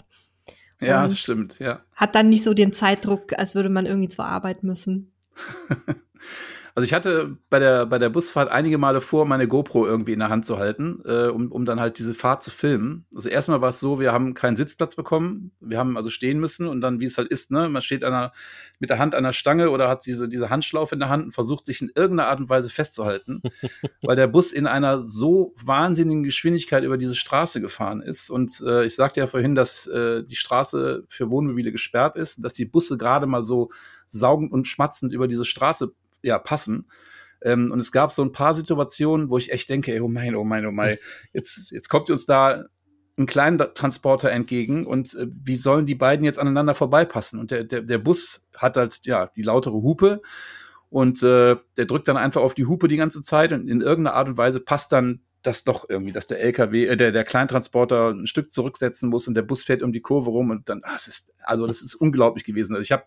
[0.82, 1.82] Ja, das stimmt, ja.
[1.94, 5.12] Hat dann nicht so den Zeitdruck, als würde man irgendwie zur Arbeit müssen.
[6.80, 10.20] Also ich hatte bei der, bei der Busfahrt einige Male vor, meine GoPro irgendwie in
[10.20, 13.06] der Hand zu halten, äh, um, um dann halt diese Fahrt zu filmen.
[13.14, 15.52] Also erstmal war es so, wir haben keinen Sitzplatz bekommen.
[15.60, 18.32] Wir haben also stehen müssen und dann, wie es halt ist, ne, man steht einer,
[18.80, 21.32] mit der Hand an der Stange oder hat diese, diese Handschlaufe in der Hand und
[21.34, 23.42] versucht sich in irgendeiner Art und Weise festzuhalten,
[24.02, 28.30] weil der Bus in einer so wahnsinnigen Geschwindigkeit über diese Straße gefahren ist.
[28.30, 32.54] Und äh, ich sagte ja vorhin, dass äh, die Straße für Wohnmobile gesperrt ist, dass
[32.54, 33.70] die Busse gerade mal so
[34.08, 36.90] saugend und schmatzend über diese Straße ja, passen.
[37.42, 40.36] Ähm, und es gab so ein paar Situationen, wo ich echt denke, ey, oh mein,
[40.36, 40.98] oh mein, oh mein,
[41.34, 42.66] jetzt, jetzt kommt uns da
[43.18, 47.40] ein kleiner Transporter entgegen und äh, wie sollen die beiden jetzt aneinander vorbeipassen?
[47.40, 50.22] Und der, der, der Bus hat halt, ja, die lautere Hupe
[50.90, 54.16] und äh, der drückt dann einfach auf die Hupe die ganze Zeit und in irgendeiner
[54.16, 58.10] Art und Weise passt dann das doch irgendwie, dass der LKW, äh, der, der Kleintransporter
[58.10, 60.96] ein Stück zurücksetzen muss und der Bus fährt um die Kurve rum und dann, ah,
[60.96, 62.74] es ist, also das ist unglaublich gewesen.
[62.74, 63.04] Also ich habe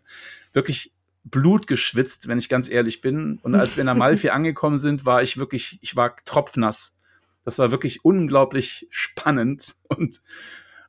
[0.53, 0.93] wirklich
[1.25, 3.39] Blut geschwitzt, wenn ich ganz ehrlich bin.
[3.43, 6.99] Und als wir in Amalfi angekommen sind, war ich wirklich, ich war tropfnass.
[7.45, 10.23] Das war wirklich unglaublich spannend und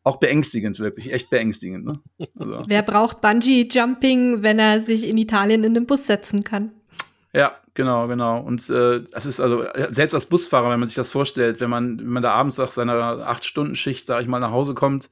[0.04, 1.86] auch beängstigend, wirklich, echt beängstigend.
[1.86, 1.94] Ne?
[2.38, 2.64] Also.
[2.68, 6.72] Wer braucht Bungee-Jumping, wenn er sich in Italien in den Bus setzen kann?
[7.32, 8.42] Ja, genau, genau.
[8.42, 12.00] Und äh, das ist also, selbst als Busfahrer, wenn man sich das vorstellt, wenn man,
[12.00, 15.10] wenn man da abends nach seiner Acht-Stunden-Schicht, sag ich mal, nach Hause kommt,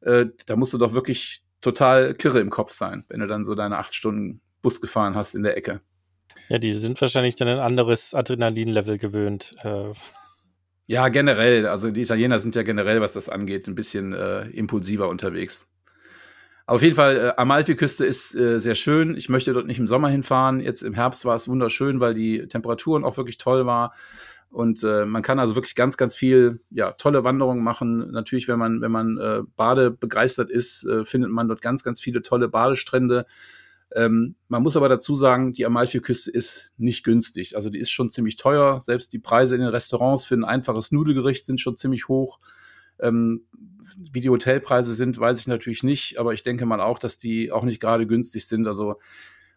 [0.00, 3.54] äh, da musst du doch wirklich total kirre im Kopf sein, wenn du dann so
[3.54, 5.80] deine acht Stunden Bus gefahren hast in der Ecke.
[6.48, 9.54] Ja, die sind wahrscheinlich dann ein anderes Adrenalinlevel gewöhnt.
[9.62, 9.92] Äh.
[10.86, 11.66] Ja, generell.
[11.66, 15.70] Also die Italiener sind ja generell, was das angeht, ein bisschen äh, impulsiver unterwegs.
[16.66, 19.16] Auf jeden Fall, äh, Amalfi-Küste ist äh, sehr schön.
[19.16, 20.60] Ich möchte dort nicht im Sommer hinfahren.
[20.60, 23.92] Jetzt im Herbst war es wunderschön, weil die Temperaturen auch wirklich toll war.
[24.50, 28.10] Und äh, man kann also wirklich ganz, ganz viel, ja, tolle Wanderungen machen.
[28.10, 32.00] Natürlich, wenn man, wenn man äh, Bade begeistert ist, äh, findet man dort ganz, ganz
[32.00, 33.26] viele tolle Badestrände.
[33.94, 37.56] Ähm, man muss aber dazu sagen, die Amalfi-Küste ist nicht günstig.
[37.56, 38.80] Also die ist schon ziemlich teuer.
[38.80, 42.38] Selbst die Preise in den Restaurants für ein einfaches Nudelgericht sind schon ziemlich hoch.
[43.00, 43.46] Ähm,
[44.12, 47.52] wie die Hotelpreise sind, weiß ich natürlich nicht, aber ich denke mal auch, dass die
[47.52, 48.66] auch nicht gerade günstig sind.
[48.66, 48.96] Also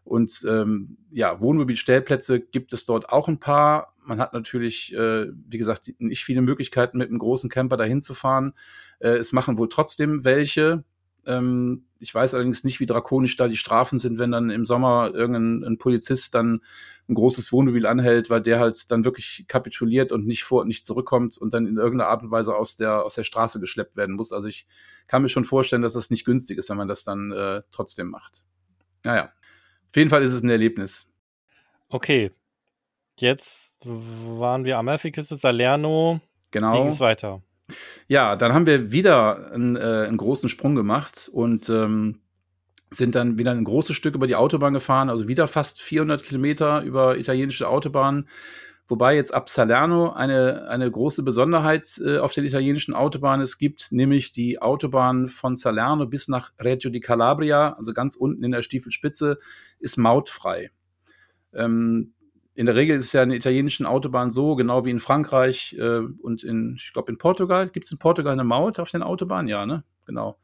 [0.04, 3.96] und ähm, ja, Wohnmobilstellplätze gibt es dort auch ein paar.
[4.04, 8.14] Man hat natürlich, äh, wie gesagt, nicht viele Möglichkeiten, mit einem großen Camper dahin zu
[8.14, 8.54] fahren.
[9.00, 10.84] Äh, es machen wohl trotzdem welche.
[11.26, 15.12] Ähm, ich weiß allerdings nicht, wie drakonisch da die Strafen sind, wenn dann im Sommer
[15.14, 16.62] irgendein Polizist dann
[17.10, 20.86] ein großes Wohnmobil anhält, weil der halt dann wirklich kapituliert und nicht vor und nicht
[20.86, 24.16] zurückkommt und dann in irgendeiner Art und Weise aus der, aus der Straße geschleppt werden
[24.16, 24.32] muss.
[24.32, 24.68] Also ich
[25.08, 28.08] kann mir schon vorstellen, dass das nicht günstig ist, wenn man das dann äh, trotzdem
[28.08, 28.44] macht.
[29.04, 29.34] Naja,
[29.90, 31.12] auf jeden Fall ist es ein Erlebnis.
[31.90, 32.32] Okay.
[33.20, 36.20] Jetzt waren wir am Amalfi-Küste, Salerno.
[36.52, 36.74] Genau.
[36.74, 37.42] Wie ging es weiter?
[38.08, 42.20] Ja, dann haben wir wieder einen, äh, einen großen Sprung gemacht und ähm,
[42.92, 46.84] sind dann wieder ein großes Stück über die Autobahn gefahren, also wieder fast 400 Kilometer
[46.84, 48.28] über italienische Autobahnen.
[48.88, 53.92] Wobei jetzt ab Salerno eine, eine große Besonderheit äh, auf den italienischen Autobahnen es gibt,
[53.92, 58.62] nämlich die Autobahn von Salerno bis nach Reggio di Calabria, also ganz unten in der
[58.62, 59.40] Stiefelspitze,
[59.80, 60.70] ist mautfrei.
[61.54, 62.14] Ähm,
[62.56, 66.00] in der Regel ist es ja in italienischen Autobahn so, genau wie in Frankreich äh,
[66.00, 67.70] und in, ich glaube, in Portugal.
[67.70, 69.48] Gibt es in Portugal eine Maut auf den Autobahnen?
[69.48, 69.84] Ja, ne?
[70.06, 70.38] Genau.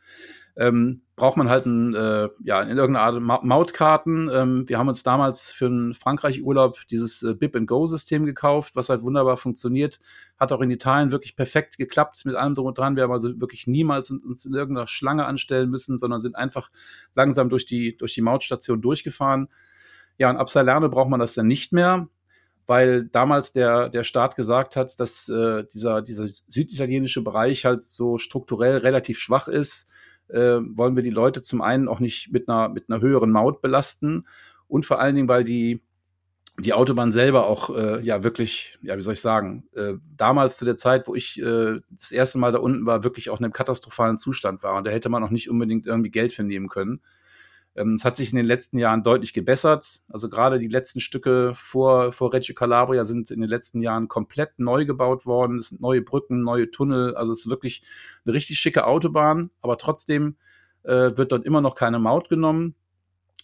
[0.56, 4.30] Ähm, braucht man halt ein, äh, ja, in irgendeiner Art Ma Mautkarten.
[4.34, 9.38] Ähm, wir haben uns damals für einen Frankreich-Urlaub dieses äh, Bip-and-Go-System gekauft, was halt wunderbar
[9.38, 10.00] funktioniert.
[10.38, 12.96] Hat auch in Italien wirklich perfekt geklappt mit allem drum und dran.
[12.96, 16.72] Wir haben also wirklich niemals uns in irgendeiner Schlange anstellen müssen, sondern sind einfach
[17.14, 19.48] langsam durch die, durch die Mautstation durchgefahren.
[20.20, 22.08] Ja, und ab Salerno braucht man das dann nicht mehr,
[22.68, 28.18] weil damals der, der Staat gesagt hat, dass äh, dieser, dieser süditalienische Bereich halt so
[28.18, 29.90] strukturell relativ schwach ist.
[30.28, 33.62] Äh, wollen wir die Leute zum einen auch nicht mit einer, mit einer höheren Maut
[33.62, 34.28] belasten
[34.68, 35.82] und vor allen Dingen, weil die,
[36.60, 40.66] die Autobahn selber auch äh, ja wirklich, ja, wie soll ich sagen, äh, damals zu
[40.66, 43.54] der Zeit, wo ich äh, das erste Mal da unten war, wirklich auch in einem
[43.54, 44.76] katastrophalen Zustand war.
[44.76, 47.02] Und da hätte man auch nicht unbedingt irgendwie Geld für nehmen können.
[47.76, 50.02] Ähm, es hat sich in den letzten Jahren deutlich gebessert.
[50.08, 54.60] Also gerade die letzten Stücke vor, vor Reggio Calabria sind in den letzten Jahren komplett
[54.60, 55.60] neu gebaut worden.
[55.60, 57.16] Es sind neue Brücken, neue Tunnel.
[57.16, 57.84] Also es ist wirklich
[58.26, 59.52] eine richtig schicke Autobahn.
[59.62, 60.36] Aber trotzdem
[60.84, 62.76] äh, wird dort immer noch keine Maut genommen.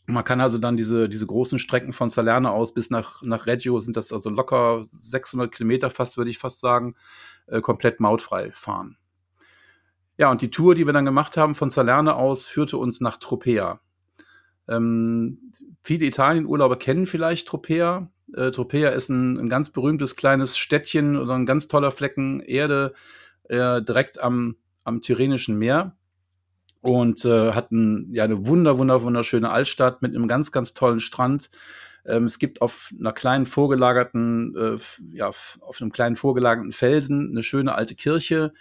[0.08, 3.80] Man kann also dann diese, diese großen Strecken von Salerno aus bis nach, nach Reggio
[3.80, 6.96] sind das also locker 600 Kilometer fast, würde ich fast sagen,
[7.48, 8.98] äh, komplett mautfrei fahren.
[10.18, 13.18] Ja, und die Tour, die wir dann gemacht haben von Salerno aus, führte uns nach
[13.18, 13.80] Tropea.
[14.68, 15.52] Ähm,
[15.84, 18.10] viele Italienurlauber kennen vielleicht Tropea.
[18.34, 22.94] Äh, Tropea ist ein, ein, ganz berühmtes kleines Städtchen oder ein ganz toller Flecken Erde
[23.50, 25.96] äh, direkt am, am Tyrrhenischen Meer
[26.82, 31.00] und äh, hat ein, ja, eine wunder, wunder, wunderschöne Altstadt mit einem ganz, ganz tollen
[31.00, 31.50] Strand.
[32.06, 37.44] Ähm, es gibt auf einer kleinen vorgelagerten, äh, ja, auf einem kleinen vorgelagerten Felsen eine
[37.44, 38.54] schöne alte Kirche,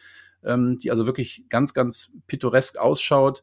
[0.43, 3.43] ähm, die also wirklich ganz, ganz pittoresk ausschaut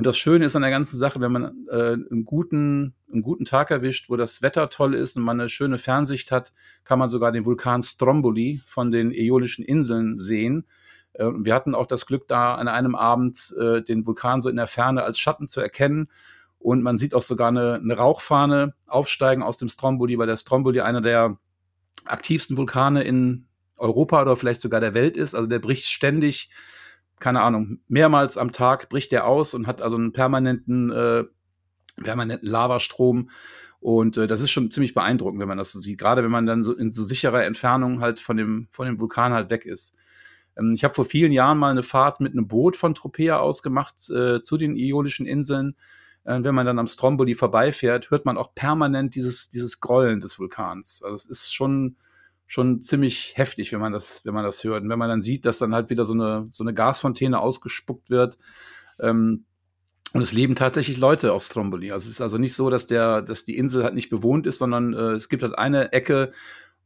[0.00, 3.44] und das Schöne ist an der ganzen Sache, wenn man äh, einen, guten, einen guten
[3.44, 7.10] Tag erwischt, wo das Wetter toll ist und man eine schöne Fernsicht hat, kann man
[7.10, 10.64] sogar den Vulkan Stromboli von den Äolischen Inseln sehen.
[11.12, 14.56] Äh, wir hatten auch das Glück, da an einem Abend äh, den Vulkan so in
[14.56, 16.08] der Ferne als Schatten zu erkennen.
[16.58, 20.80] Und man sieht auch sogar eine, eine Rauchfahne aufsteigen aus dem Stromboli, weil der Stromboli
[20.80, 21.36] einer der
[22.06, 25.34] aktivsten Vulkane in Europa oder vielleicht sogar der Welt ist.
[25.34, 26.48] Also der bricht ständig
[27.20, 31.24] keine Ahnung, mehrmals am Tag bricht der aus und hat also einen permanenten, äh,
[32.02, 33.30] permanenten Lavastrom.
[33.78, 35.98] Und äh, das ist schon ziemlich beeindruckend, wenn man das so sieht.
[35.98, 39.32] Gerade wenn man dann so in so sicherer Entfernung halt von dem, von dem Vulkan
[39.32, 39.94] halt weg ist.
[40.56, 43.62] Ähm, ich habe vor vielen Jahren mal eine Fahrt mit einem Boot von Tropea aus
[43.62, 45.76] gemacht äh, zu den Iolischen Inseln.
[46.24, 50.38] Äh, wenn man dann am Stromboli vorbeifährt, hört man auch permanent dieses, dieses Grollen des
[50.38, 51.02] Vulkans.
[51.02, 51.96] Also es ist schon,
[52.50, 54.82] schon ziemlich heftig, wenn man das, wenn man das hört.
[54.82, 58.10] Und wenn man dann sieht, dass dann halt wieder so eine, so eine Gasfontäne ausgespuckt
[58.10, 58.38] wird.
[58.98, 59.44] Ähm,
[60.14, 61.92] und es leben tatsächlich Leute auf Stromboli.
[61.92, 64.58] Also es ist also nicht so, dass der, dass die Insel halt nicht bewohnt ist,
[64.58, 66.32] sondern äh, es gibt halt eine Ecke,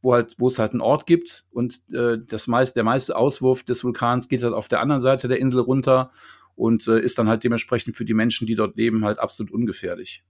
[0.03, 3.63] wo halt, wo es halt einen Ort gibt und äh, das meist, der meiste Auswurf
[3.63, 6.11] des Vulkans geht halt auf der anderen Seite der Insel runter
[6.53, 10.23] und äh, ist dann halt dementsprechend für die Menschen, die dort leben, halt absolut ungefährlich.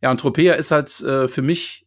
[0.00, 1.86] Ja, und Tropea ist halt äh, für mich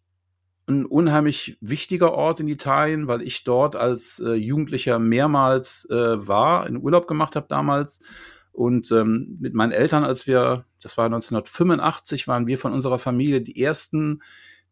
[0.67, 5.95] ein unheimlich wichtiger Ort in Italien, weil ich dort als äh, Jugendlicher mehrmals äh,
[6.27, 8.01] war, in Urlaub gemacht habe damals.
[8.51, 13.41] Und ähm, mit meinen Eltern, als wir, das war 1985, waren wir von unserer Familie
[13.41, 14.21] die ersten,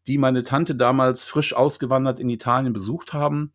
[0.06, 3.52] die meine Tante damals frisch ausgewandert in Italien besucht haben.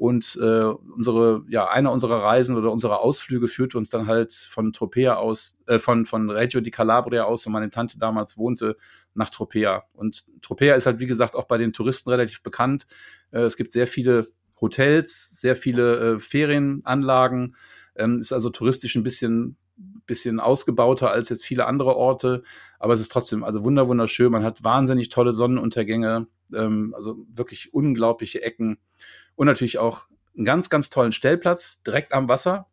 [0.00, 4.72] Und äh, unsere, ja, einer unserer Reisen oder unserer Ausflüge führte uns dann halt von
[4.72, 8.78] Tropea aus, äh, von, von Reggio di Calabria aus, wo meine Tante damals wohnte,
[9.12, 9.84] nach Tropea.
[9.92, 12.86] Und Tropea ist halt, wie gesagt, auch bei den Touristen relativ bekannt.
[13.30, 14.28] Äh, es gibt sehr viele
[14.58, 17.54] Hotels, sehr viele äh, Ferienanlagen.
[17.94, 19.58] Ähm, ist also touristisch ein bisschen,
[20.06, 22.42] bisschen ausgebauter als jetzt viele andere Orte.
[22.78, 24.32] Aber es ist trotzdem also wunder wunderschön.
[24.32, 28.78] Man hat wahnsinnig tolle Sonnenuntergänge, ähm, also wirklich unglaubliche Ecken
[29.40, 32.66] und natürlich auch einen ganz, ganz tollen Stellplatz direkt am Wasser.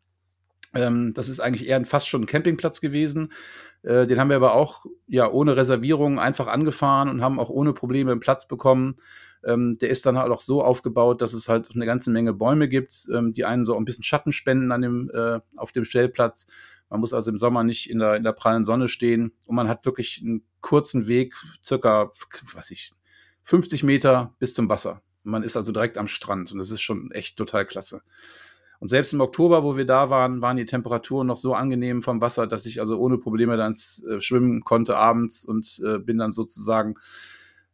[0.74, 3.32] Ähm, das ist eigentlich eher fast schon ein Campingplatz gewesen.
[3.82, 7.72] Äh, den haben wir aber auch ja ohne Reservierung einfach angefahren und haben auch ohne
[7.72, 8.96] Probleme einen Platz bekommen.
[9.46, 12.68] Ähm, der ist dann halt auch so aufgebaut, dass es halt eine ganze Menge Bäume
[12.68, 16.48] gibt, ähm, die einen so ein bisschen Schatten spenden an dem, äh, auf dem Stellplatz.
[16.90, 19.68] Man muss also im Sommer nicht in der, in der prallen Sonne stehen und man
[19.68, 22.10] hat wirklich einen kurzen Weg, circa,
[22.52, 22.92] was ich,
[23.44, 25.00] 50 Meter bis zum Wasser.
[25.28, 28.02] Man ist also direkt am Strand und das ist schon echt total klasse.
[28.80, 32.20] Und selbst im Oktober, wo wir da waren, waren die Temperaturen noch so angenehm vom
[32.20, 36.30] Wasser, dass ich also ohne Probleme dann äh, schwimmen konnte abends und äh, bin dann
[36.30, 36.94] sozusagen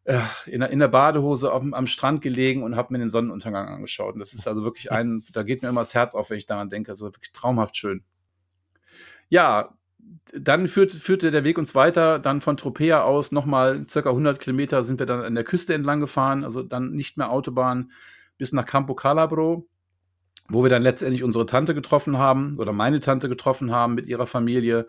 [0.04, 3.68] äh, in, der, in der Badehose auf, am Strand gelegen und habe mir den Sonnenuntergang
[3.68, 4.14] angeschaut.
[4.14, 6.46] Und das ist also wirklich ein, da geht mir immer das Herz auf, wenn ich
[6.46, 6.90] daran denke.
[6.90, 8.02] Das ist wirklich traumhaft schön.
[9.28, 9.76] Ja,
[10.36, 14.82] dann führt, führte der Weg uns weiter, dann von Tropea aus nochmal circa 100 Kilometer
[14.82, 17.92] sind wir dann an der Küste entlang gefahren, also dann nicht mehr Autobahn
[18.36, 19.68] bis nach Campo Calabro,
[20.48, 24.26] wo wir dann letztendlich unsere Tante getroffen haben oder meine Tante getroffen haben mit ihrer
[24.26, 24.86] Familie.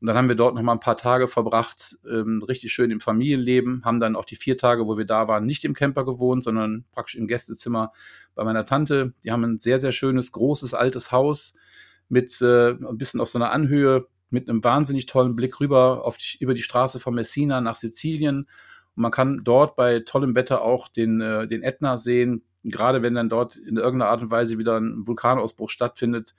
[0.00, 3.84] Und dann haben wir dort nochmal ein paar Tage verbracht, ähm, richtig schön im Familienleben,
[3.84, 6.84] haben dann auch die vier Tage, wo wir da waren, nicht im Camper gewohnt, sondern
[6.90, 7.92] praktisch im Gästezimmer
[8.34, 9.14] bei meiner Tante.
[9.24, 11.54] Die haben ein sehr, sehr schönes, großes, altes Haus
[12.08, 16.16] mit äh, ein bisschen auf so einer Anhöhe mit einem wahnsinnig tollen Blick rüber auf
[16.16, 18.48] die, über die Straße von Messina nach Sizilien.
[18.94, 22.44] Und man kann dort bei tollem Wetter auch den, äh, den Ätna sehen.
[22.64, 26.34] Gerade wenn dann dort in irgendeiner Art und Weise wieder ein Vulkanausbruch stattfindet,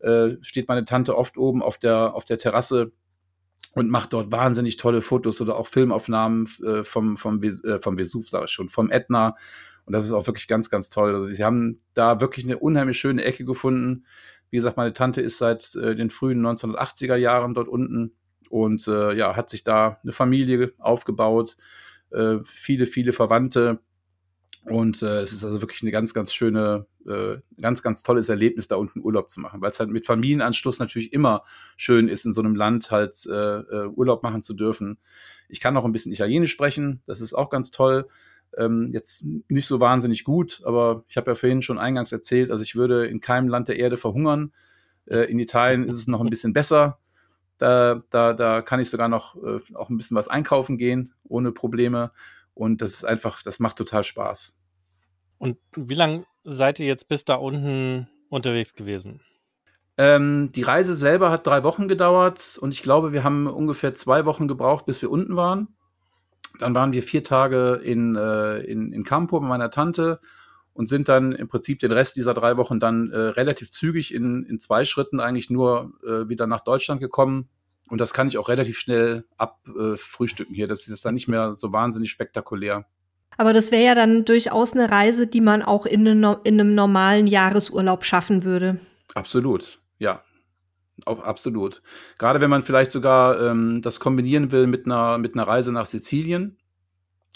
[0.00, 2.92] äh, steht meine Tante oft oben auf der, auf der Terrasse
[3.74, 8.28] und macht dort wahnsinnig tolle Fotos oder auch Filmaufnahmen äh, vom, vom, äh, vom Vesuv,
[8.28, 9.36] sage ich schon, vom Ätna.
[9.84, 11.14] Und das ist auch wirklich ganz, ganz toll.
[11.14, 14.04] Also sie haben da wirklich eine unheimlich schöne Ecke gefunden,
[14.52, 18.12] wie gesagt, meine Tante ist seit äh, den frühen 1980er Jahren dort unten
[18.50, 21.56] und äh, ja, hat sich da eine Familie aufgebaut,
[22.10, 23.80] äh, viele, viele Verwandte.
[24.66, 28.68] Und äh, es ist also wirklich eine ganz, ganz schöne, äh, ganz, ganz tolles Erlebnis,
[28.68, 31.44] da unten Urlaub zu machen, weil es halt mit Familienanschluss natürlich immer
[31.78, 34.98] schön ist, in so einem Land halt äh, äh, Urlaub machen zu dürfen.
[35.48, 38.06] Ich kann auch ein bisschen Italienisch sprechen, das ist auch ganz toll.
[38.58, 42.62] Ähm, jetzt nicht so wahnsinnig gut, aber ich habe ja vorhin schon eingangs erzählt, also
[42.62, 44.52] ich würde in keinem Land der Erde verhungern.
[45.06, 46.98] Äh, in Italien ist es noch ein bisschen besser.
[47.58, 51.52] Da, da, da kann ich sogar noch äh, auch ein bisschen was einkaufen gehen, ohne
[51.52, 52.12] Probleme.
[52.54, 54.58] Und das ist einfach, das macht total Spaß.
[55.38, 59.20] Und wie lange seid ihr jetzt bis da unten unterwegs gewesen?
[59.98, 64.24] Ähm, die Reise selber hat drei Wochen gedauert und ich glaube, wir haben ungefähr zwei
[64.24, 65.68] Wochen gebraucht, bis wir unten waren.
[66.58, 70.20] Dann waren wir vier Tage in, äh, in, in Campo bei meiner Tante
[70.74, 74.44] und sind dann im Prinzip den Rest dieser drei Wochen dann äh, relativ zügig in,
[74.44, 77.48] in zwei Schritten eigentlich nur äh, wieder nach Deutschland gekommen.
[77.88, 80.66] Und das kann ich auch relativ schnell abfrühstücken hier.
[80.66, 82.86] Das ist dann nicht mehr so wahnsinnig spektakulär.
[83.36, 86.74] Aber das wäre ja dann durchaus eine Reise, die man auch in, eine, in einem
[86.74, 88.78] normalen Jahresurlaub schaffen würde.
[89.14, 90.22] Absolut, ja.
[91.04, 91.82] Auch absolut.
[92.18, 95.86] Gerade wenn man vielleicht sogar ähm, das kombinieren will mit einer, mit einer Reise nach
[95.86, 96.58] Sizilien.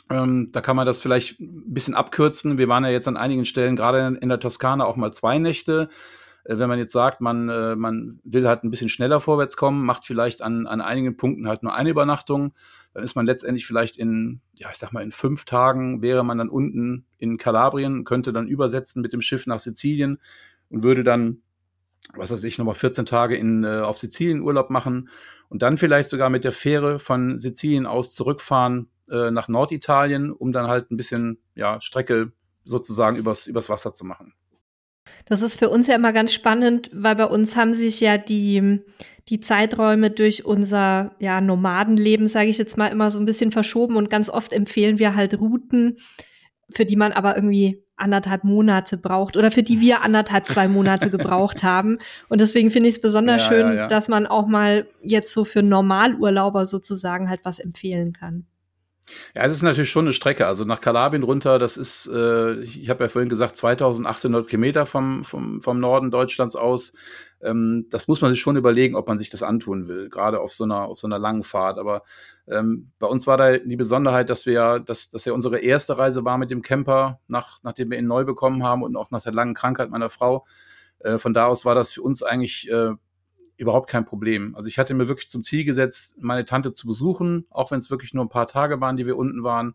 [0.09, 2.59] Ähm, da kann man das vielleicht ein bisschen abkürzen.
[2.59, 5.89] Wir waren ja jetzt an einigen Stellen, gerade in der Toskana, auch mal zwei Nächte.
[6.45, 9.85] Äh, wenn man jetzt sagt, man, äh, man will halt ein bisschen schneller vorwärts kommen,
[9.85, 12.55] macht vielleicht an, an einigen Punkten halt nur eine Übernachtung,
[12.95, 16.39] dann ist man letztendlich vielleicht in, ja, ich sag mal, in fünf Tagen wäre man
[16.39, 20.19] dann unten in Kalabrien, könnte dann übersetzen mit dem Schiff nach Sizilien
[20.71, 21.43] und würde dann
[22.15, 25.09] was weiß ich, nochmal 14 Tage in, äh, auf Sizilien Urlaub machen
[25.49, 30.53] und dann vielleicht sogar mit der Fähre von Sizilien aus zurückfahren äh, nach Norditalien, um
[30.53, 32.33] dann halt ein bisschen ja, Strecke
[32.65, 34.35] sozusagen übers, übers Wasser zu machen.
[35.25, 38.81] Das ist für uns ja immer ganz spannend, weil bei uns haben sich ja die,
[39.29, 43.97] die Zeiträume durch unser ja, Nomadenleben, sage ich jetzt mal, immer so ein bisschen verschoben
[43.97, 45.99] und ganz oft empfehlen wir halt Routen,
[46.71, 51.11] für die man aber irgendwie anderthalb Monate braucht oder für die wir anderthalb, zwei Monate
[51.11, 51.99] gebraucht haben.
[52.29, 53.87] Und deswegen finde ich es besonders ja, schön, ja, ja.
[53.89, 58.47] dass man auch mal jetzt so für Normalurlauber sozusagen halt was empfehlen kann.
[59.35, 60.47] Ja, es ist natürlich schon eine Strecke.
[60.47, 65.25] Also nach Kalabrien runter, das ist, äh, ich habe ja vorhin gesagt, 2800 Kilometer vom,
[65.25, 66.93] vom, vom Norden Deutschlands aus.
[67.41, 70.53] Ähm, das muss man sich schon überlegen, ob man sich das antun will, gerade auf
[70.53, 71.79] so einer, auf so einer langen Fahrt.
[71.79, 72.03] Aber
[72.49, 75.99] ähm, bei uns war da die Besonderheit, dass wir ja, dass, dass ja unsere erste
[75.99, 79.23] Reise war mit dem Camper, nach, nachdem wir ihn neu bekommen haben und auch nach
[79.23, 80.47] der langen Krankheit meiner Frau.
[81.01, 82.93] Äh, von da aus war das für uns eigentlich äh,
[83.57, 84.55] überhaupt kein Problem.
[84.55, 87.91] Also ich hatte mir wirklich zum Ziel gesetzt, meine Tante zu besuchen, auch wenn es
[87.91, 89.75] wirklich nur ein paar Tage waren, die wir unten waren.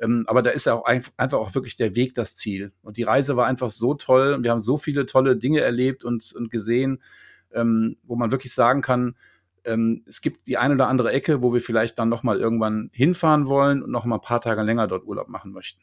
[0.00, 2.72] Ähm, aber da ist ja auch ein, einfach auch wirklich der Weg das Ziel.
[2.82, 6.04] Und die Reise war einfach so toll und wir haben so viele tolle Dinge erlebt
[6.04, 7.02] und, und gesehen,
[7.52, 9.16] ähm, wo man wirklich sagen kann,
[9.64, 13.46] ähm, es gibt die eine oder andere Ecke, wo wir vielleicht dann nochmal irgendwann hinfahren
[13.46, 15.82] wollen und noch mal ein paar Tage länger dort Urlaub machen möchten.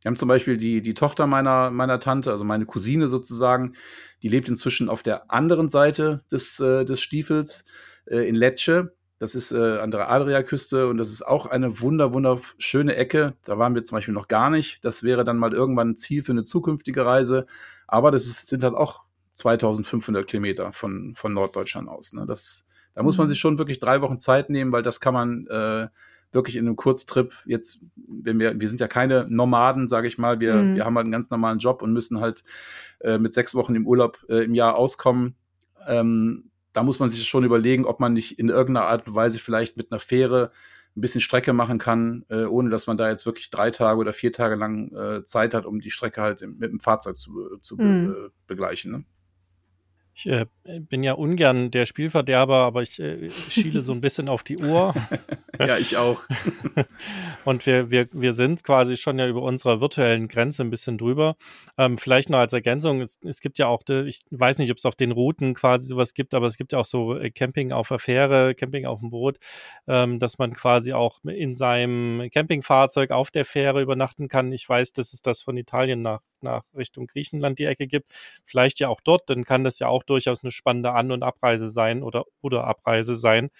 [0.00, 3.74] Wir haben zum Beispiel die, die Tochter meiner, meiner Tante, also meine Cousine sozusagen,
[4.22, 7.64] die lebt inzwischen auf der anderen Seite des, äh, des Stiefels
[8.06, 8.92] äh, in Lecce.
[9.18, 13.34] Das ist äh, an der Adriaküste und das ist auch eine wunder, wunderschöne Ecke.
[13.44, 14.84] Da waren wir zum Beispiel noch gar nicht.
[14.84, 17.46] Das wäre dann mal irgendwann ein Ziel für eine zukünftige Reise.
[17.88, 19.02] Aber das ist, sind halt auch
[19.34, 22.12] 2500 Kilometer von, von Norddeutschland aus.
[22.12, 22.26] Ne?
[22.26, 23.30] Das, da muss man mhm.
[23.30, 25.88] sich schon wirklich drei Wochen Zeit nehmen, weil das kann man äh,
[26.32, 30.40] wirklich in einem Kurztrip jetzt, wenn wir, wir sind ja keine Nomaden, sage ich mal,
[30.40, 30.74] wir, mhm.
[30.76, 32.44] wir haben halt einen ganz normalen Job und müssen halt
[33.00, 35.36] äh, mit sechs Wochen im Urlaub äh, im Jahr auskommen.
[35.86, 39.38] Ähm, da muss man sich schon überlegen, ob man nicht in irgendeiner Art und Weise
[39.38, 40.52] vielleicht mit einer Fähre
[40.96, 44.12] ein bisschen Strecke machen kann, äh, ohne dass man da jetzt wirklich drei Tage oder
[44.12, 47.76] vier Tage lang äh, Zeit hat, um die Strecke halt mit dem Fahrzeug zu, zu
[47.76, 48.06] mhm.
[48.06, 48.92] be begleichen.
[48.92, 49.04] Ne?
[50.18, 54.42] Ich äh, bin ja ungern der Spielverderber, aber ich äh, schiele so ein bisschen auf
[54.42, 54.92] die Uhr.
[55.60, 56.22] ja, ich auch.
[57.44, 61.36] und wir, wir, wir sind quasi schon ja über unserer virtuellen Grenze ein bisschen drüber.
[61.76, 64.78] Ähm, vielleicht noch als Ergänzung, es, es gibt ja auch, de, ich weiß nicht, ob
[64.78, 67.70] es auf den Routen quasi sowas gibt, aber es gibt ja auch so äh, Camping
[67.70, 69.38] auf der Fähre, Camping auf dem Boot,
[69.86, 74.50] ähm, dass man quasi auch in seinem Campingfahrzeug auf der Fähre übernachten kann.
[74.50, 78.12] Ich weiß, dass es das von Italien nach, nach Richtung Griechenland die Ecke gibt.
[78.44, 81.70] Vielleicht ja auch dort, dann kann das ja auch durchaus eine spannende An- und Abreise
[81.70, 83.50] sein oder, oder Abreise sein,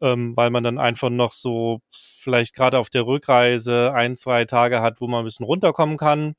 [0.00, 1.80] ähm, weil man dann einfach noch so
[2.20, 6.34] vielleicht gerade auf der Rückreise ein, zwei Tage hat, wo man ein bisschen runterkommen kann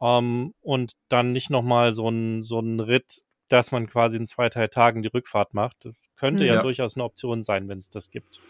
[0.00, 4.48] ähm, und dann nicht nochmal so ein, so ein Ritt, dass man quasi in zwei,
[4.48, 5.84] drei Tagen die Rückfahrt macht.
[5.84, 8.40] Das könnte ja, ja durchaus eine Option sein, wenn es das gibt.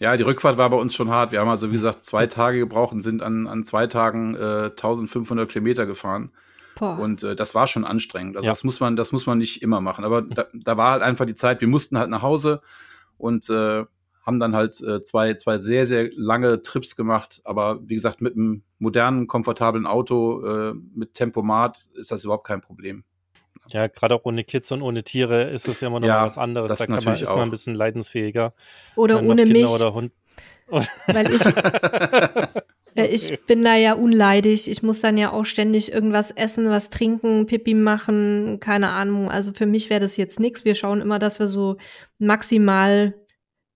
[0.00, 1.30] Ja, die Rückfahrt war bei uns schon hart.
[1.30, 4.70] Wir haben also, wie gesagt, zwei Tage gebraucht und sind an, an zwei Tagen äh,
[4.70, 6.32] 1500 Kilometer gefahren.
[6.78, 6.98] Boah.
[6.98, 8.36] Und äh, das war schon anstrengend.
[8.38, 8.52] Also ja.
[8.52, 10.06] das muss man, das muss man nicht immer machen.
[10.06, 12.62] Aber da, da war halt einfach die Zeit, wir mussten halt nach Hause
[13.18, 13.84] und äh,
[14.24, 17.42] haben dann halt äh, zwei, zwei sehr, sehr lange Trips gemacht.
[17.44, 22.62] Aber wie gesagt, mit einem modernen, komfortablen Auto, äh, mit Tempomat ist das überhaupt kein
[22.62, 23.04] Problem.
[23.68, 26.38] Ja, gerade auch ohne Kids und ohne Tiere ist es ja immer noch ja, was
[26.38, 26.74] anderes.
[26.74, 28.52] Da kann man, ist man ein bisschen leidensfähiger.
[28.96, 29.68] Oder ohne mich.
[29.68, 30.12] Oder Hund.
[31.06, 31.42] Weil ich,
[32.94, 34.70] Äh, ich bin da ja unleidig.
[34.70, 39.30] Ich muss dann ja auch ständig irgendwas essen, was trinken, Pipi machen, keine Ahnung.
[39.30, 40.64] Also für mich wäre das jetzt nichts.
[40.64, 41.76] Wir schauen immer, dass wir so
[42.18, 43.14] maximal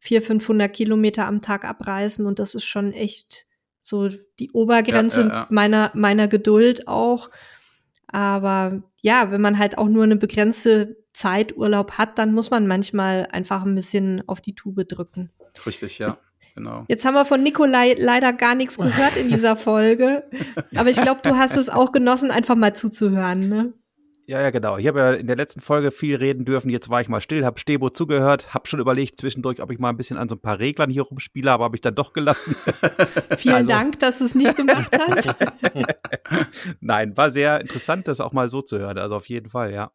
[0.01, 3.47] 400, 500 Kilometer am Tag abreißen und das ist schon echt
[3.81, 4.09] so
[4.39, 5.47] die Obergrenze ja, ja, ja.
[5.51, 7.31] meiner meiner Geduld auch.
[8.15, 12.69] Aber ja, wenn man halt auch nur eine begrenzte Zeit Urlaub hat, dann muss man
[12.69, 15.31] manchmal einfach ein bisschen auf die Tube drücken.
[15.67, 16.19] Richtig, ja
[16.55, 16.85] genau.
[16.89, 20.25] Jetzt haben wir von Nikolai leider gar nichts gehört in dieser Folge.
[20.77, 23.73] Aber ich glaube, du hast es auch genossen, einfach mal zuzuhören, ne?
[24.27, 24.79] Ja, ja, genau.
[24.79, 26.71] Ich habe ja in der letzten Folge viel reden dürfen.
[26.71, 29.91] Jetzt war ich mal still, habe Stebo zugehört, habe schon überlegt zwischendurch, ob ich mal
[29.91, 32.57] ein bisschen an so ein paar Reglern hier rumspiele, aber habe ich dann doch gelassen.
[33.37, 33.71] Vielen also.
[33.71, 35.35] Dank, dass du es nicht gemacht hast.
[36.81, 38.97] Nein, war sehr interessant, das auch mal so zu hören.
[38.97, 39.93] Also auf jeden Fall, ja.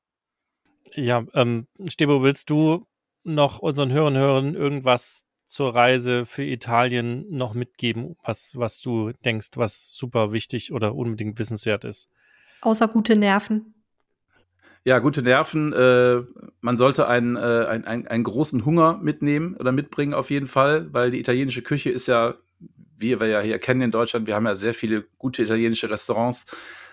[0.93, 2.85] Ja, ähm, Stebo, willst du
[3.23, 9.49] noch unseren Hörern hören irgendwas zur Reise für Italien noch mitgeben, was, was du denkst,
[9.55, 12.07] was super wichtig oder unbedingt wissenswert ist?
[12.61, 13.73] Außer gute Nerven.
[14.89, 15.71] Ja, gute Nerven.
[15.71, 16.23] Äh,
[16.61, 20.91] man sollte einen, äh, einen, einen, einen großen Hunger mitnehmen oder mitbringen auf jeden Fall,
[20.91, 22.33] weil die italienische Küche ist ja,
[22.97, 26.47] wie wir ja hier kennen in Deutschland, wir haben ja sehr viele gute italienische Restaurants,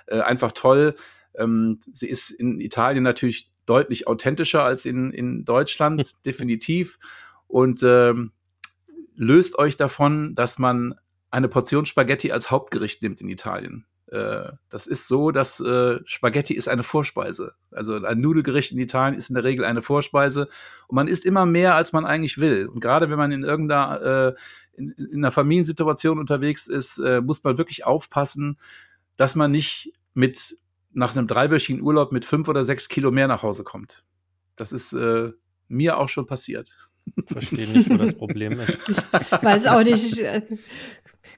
[0.08, 0.94] äh, einfach toll.
[1.36, 6.98] Ähm, sie ist in Italien natürlich deutlich authentischer als in, in Deutschland, definitiv.
[7.46, 8.32] Und ähm,
[9.14, 10.96] löst euch davon, dass man
[11.30, 13.86] eine Portion Spaghetti als Hauptgericht nimmt in Italien.
[14.08, 17.54] Äh, das ist so, dass äh, Spaghetti ist eine Vorspeise.
[17.70, 20.48] Also ein Nudelgericht in Italien ist in der Regel eine Vorspeise
[20.86, 22.66] und man isst immer mehr, als man eigentlich will.
[22.66, 24.34] Und gerade wenn man in irgendeiner äh,
[24.74, 28.58] in, in einer Familiensituation unterwegs ist, äh, muss man wirklich aufpassen,
[29.16, 30.56] dass man nicht mit
[30.92, 34.04] nach einem dreiwöchigen Urlaub mit fünf oder sechs Kilo mehr nach Hause kommt.
[34.54, 35.32] Das ist äh,
[35.68, 36.70] mir auch schon passiert.
[37.26, 38.80] Verstehe nicht, wo das Problem ist.
[38.88, 40.22] Ich weiß auch nicht.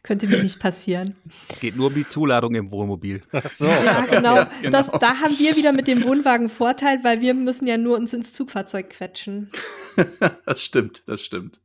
[0.02, 1.14] Könnte mir nicht passieren.
[1.48, 3.22] Es geht nur um die Zuladung im Wohnmobil.
[3.32, 3.66] Ach so.
[3.66, 4.36] Ja, genau.
[4.36, 4.70] Ja, genau.
[4.70, 8.12] Das, da haben wir wieder mit dem Wohnwagen Vorteil, weil wir müssen ja nur uns
[8.12, 9.50] ins Zugfahrzeug quetschen.
[10.44, 11.60] das stimmt, das stimmt.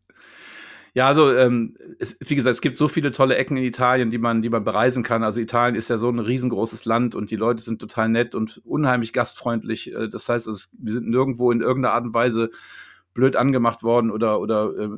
[0.95, 4.19] Ja, also ähm, es, wie gesagt, es gibt so viele tolle Ecken in Italien, die
[4.19, 5.23] man, die man bereisen kann.
[5.23, 8.61] Also Italien ist ja so ein riesengroßes Land und die Leute sind total nett und
[8.63, 9.91] unheimlich gastfreundlich.
[9.91, 12.51] Äh, das heißt, es, wir sind nirgendwo in irgendeiner Art und Weise
[13.13, 14.89] blöd angemacht worden oder oder äh,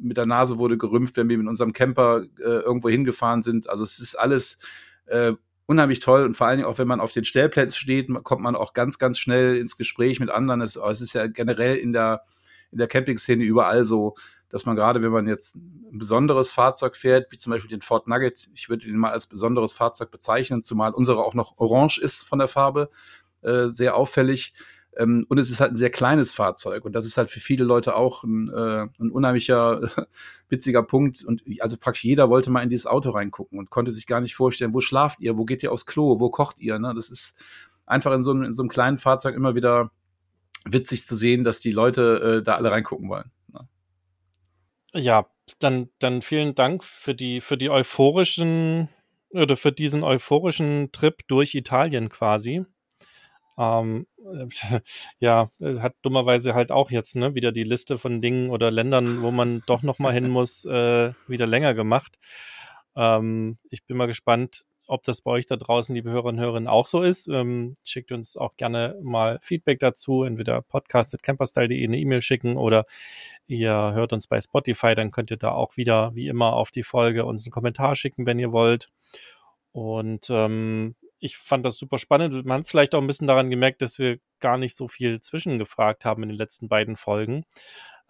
[0.00, 3.68] mit der Nase wurde gerümpft, wenn wir mit unserem Camper äh, irgendwo hingefahren sind.
[3.68, 4.58] Also es ist alles
[5.06, 5.32] äh,
[5.66, 8.54] unheimlich toll und vor allen Dingen auch, wenn man auf den Stellplätzen steht, kommt man
[8.56, 10.60] auch ganz, ganz schnell ins Gespräch mit anderen.
[10.60, 12.22] Es, es ist ja generell in der
[12.70, 14.16] in der Camping-Szene überall so,
[14.54, 18.06] dass man gerade, wenn man jetzt ein besonderes Fahrzeug fährt, wie zum Beispiel den Ford
[18.06, 22.22] Nugget, ich würde ihn mal als besonderes Fahrzeug bezeichnen, zumal unsere auch noch orange ist
[22.22, 22.90] von der Farbe,
[23.42, 24.54] äh, sehr auffällig.
[24.96, 27.64] Ähm, und es ist halt ein sehr kleines Fahrzeug und das ist halt für viele
[27.64, 29.80] Leute auch ein, äh, ein unheimlicher
[30.48, 31.24] witziger Punkt.
[31.24, 34.34] Und also praktisch jeder wollte mal in dieses Auto reingucken und konnte sich gar nicht
[34.34, 36.78] vorstellen, wo schlaft ihr, wo geht ihr aufs Klo, wo kocht ihr.
[36.78, 36.92] Ne?
[36.94, 37.36] Das ist
[37.86, 39.90] einfach in so, einem, in so einem kleinen Fahrzeug immer wieder
[40.64, 43.30] witzig zu sehen, dass die Leute äh, da alle reingucken wollen.
[44.94, 45.26] Ja,
[45.58, 48.88] dann, dann vielen Dank für die, für die euphorischen
[49.30, 52.64] oder für diesen euphorischen Trip durch Italien quasi.
[53.58, 54.06] Ähm,
[55.18, 59.30] ja, hat dummerweise halt auch jetzt ne, wieder die Liste von Dingen oder Ländern, wo
[59.30, 62.18] man doch noch mal hin muss, äh, wieder länger gemacht.
[62.96, 66.72] Ähm, ich bin mal gespannt, ob das bei euch da draußen, liebe Hörerinnen und Hörer,
[66.72, 67.26] auch so ist.
[67.28, 72.84] Ähm, schickt uns auch gerne mal Feedback dazu, entweder podcast.camperstyle.de eine E-Mail schicken oder
[73.46, 76.82] ihr hört uns bei Spotify, dann könnt ihr da auch wieder, wie immer, auf die
[76.82, 78.88] Folge uns einen Kommentar schicken, wenn ihr wollt.
[79.72, 80.94] Und ähm,
[81.24, 82.44] ich fand das super spannend.
[82.44, 85.20] Man hat es vielleicht auch ein bisschen daran gemerkt, dass wir gar nicht so viel
[85.20, 87.44] zwischengefragt haben in den letzten beiden Folgen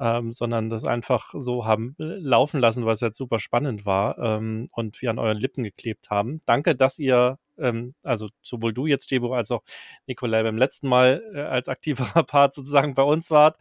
[0.00, 4.66] ähm, sondern das einfach so haben äh, laufen lassen, was jetzt super spannend war ähm,
[4.72, 6.40] und wir an euren Lippen geklebt haben.
[6.46, 9.62] Danke, dass ihr ähm, also sowohl du jetzt, Debo, als auch
[10.06, 13.58] Nikolai beim letzten Mal äh, als aktiverer Part sozusagen bei uns wart,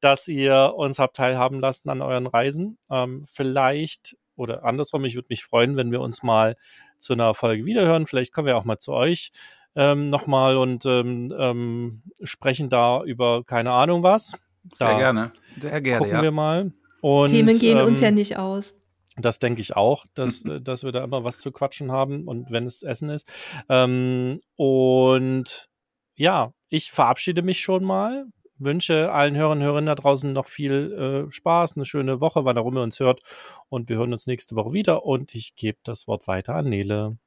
[0.00, 2.78] dass ihr uns habt teilhaben lassen an euren Reisen.
[2.90, 6.56] Ähm, vielleicht oder andersrum, ich würde mich freuen, wenn wir uns mal
[6.98, 8.06] zu einer Folge wiederhören.
[8.06, 9.30] Vielleicht kommen wir auch mal zu euch
[9.76, 14.38] ähm, nochmal und ähm, ähm, sprechen da über keine Ahnung was.
[14.78, 15.32] Da Sehr gerne.
[15.60, 15.98] Sehr gerne.
[15.98, 16.22] Gucken ja.
[16.22, 16.72] wir mal.
[17.00, 18.74] Und, Themen gehen ähm, uns ja nicht aus.
[19.16, 22.66] Das denke ich auch, dass, dass wir da immer was zu quatschen haben und wenn
[22.66, 23.30] es Essen ist.
[23.68, 25.68] Ähm, und
[26.16, 28.26] ja, ich verabschiede mich schon mal.
[28.58, 32.58] Wünsche allen Hörern und Hörerinnen da draußen noch viel äh, Spaß, eine schöne Woche, wann
[32.58, 33.20] auch immer ihr uns hört.
[33.68, 35.04] Und wir hören uns nächste Woche wieder.
[35.04, 37.18] Und ich gebe das Wort weiter an Nele.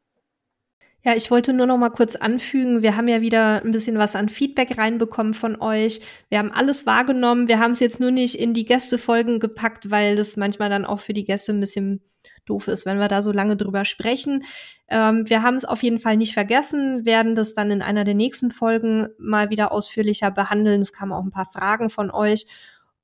[1.03, 4.15] Ja, ich wollte nur noch mal kurz anfügen, wir haben ja wieder ein bisschen was
[4.15, 6.01] an Feedback reinbekommen von euch.
[6.29, 7.47] Wir haben alles wahrgenommen.
[7.47, 10.99] Wir haben es jetzt nur nicht in die Gästefolgen gepackt, weil das manchmal dann auch
[10.99, 12.01] für die Gäste ein bisschen
[12.45, 14.43] doof ist, wenn wir da so lange drüber sprechen.
[14.87, 18.15] Ähm, wir haben es auf jeden Fall nicht vergessen, werden das dann in einer der
[18.15, 20.81] nächsten Folgen mal wieder ausführlicher behandeln.
[20.81, 22.45] Es kamen auch ein paar Fragen von euch.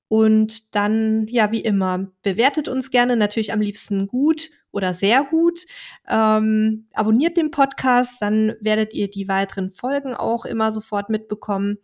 [0.10, 5.66] Und dann, ja, wie immer, bewertet uns gerne natürlich am liebsten gut oder sehr gut.
[6.08, 11.78] Ähm, abonniert den Podcast, dann werdet ihr die weiteren Folgen auch immer sofort mitbekommen.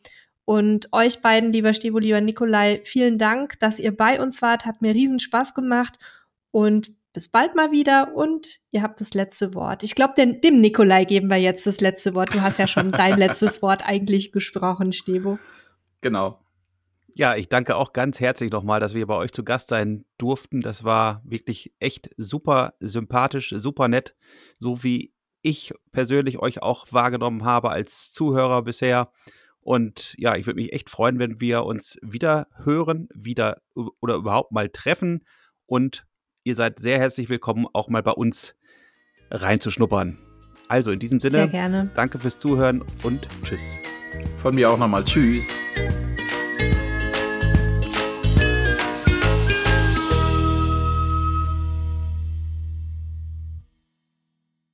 [0.46, 4.66] Und euch beiden, lieber Stevo, lieber Nikolai, vielen Dank, dass ihr bei uns wart.
[4.66, 6.00] Hat mir riesen Spaß gemacht.
[6.52, 9.84] Und bis bald mal wieder und ihr habt das letzte Wort.
[9.84, 12.34] Ich glaube, dem Nikolai geben wir jetzt das letzte Wort.
[12.34, 15.38] Du hast ja schon dein letztes Wort eigentlich gesprochen, Stevo.
[16.02, 16.40] Genau.
[17.16, 20.62] Ja, ich danke auch ganz herzlich nochmal, dass wir bei euch zu Gast sein durften.
[20.62, 24.16] Das war wirklich echt super sympathisch, super nett,
[24.58, 29.12] so wie ich persönlich euch auch wahrgenommen habe als Zuhörer bisher.
[29.60, 33.62] Und ja, ich würde mich echt freuen, wenn wir uns wieder hören, wieder
[34.02, 35.24] oder überhaupt mal treffen.
[35.68, 36.06] Und
[36.44, 38.56] ihr seid sehr herzlich willkommen, auch mal bei uns
[39.32, 40.18] reinzuschnuppern.
[40.68, 41.92] Also in diesem Sinne, sehr gerne.
[41.96, 43.78] danke fürs Zuhören und tschüss.
[44.38, 45.48] Von mir auch nochmal tschüss.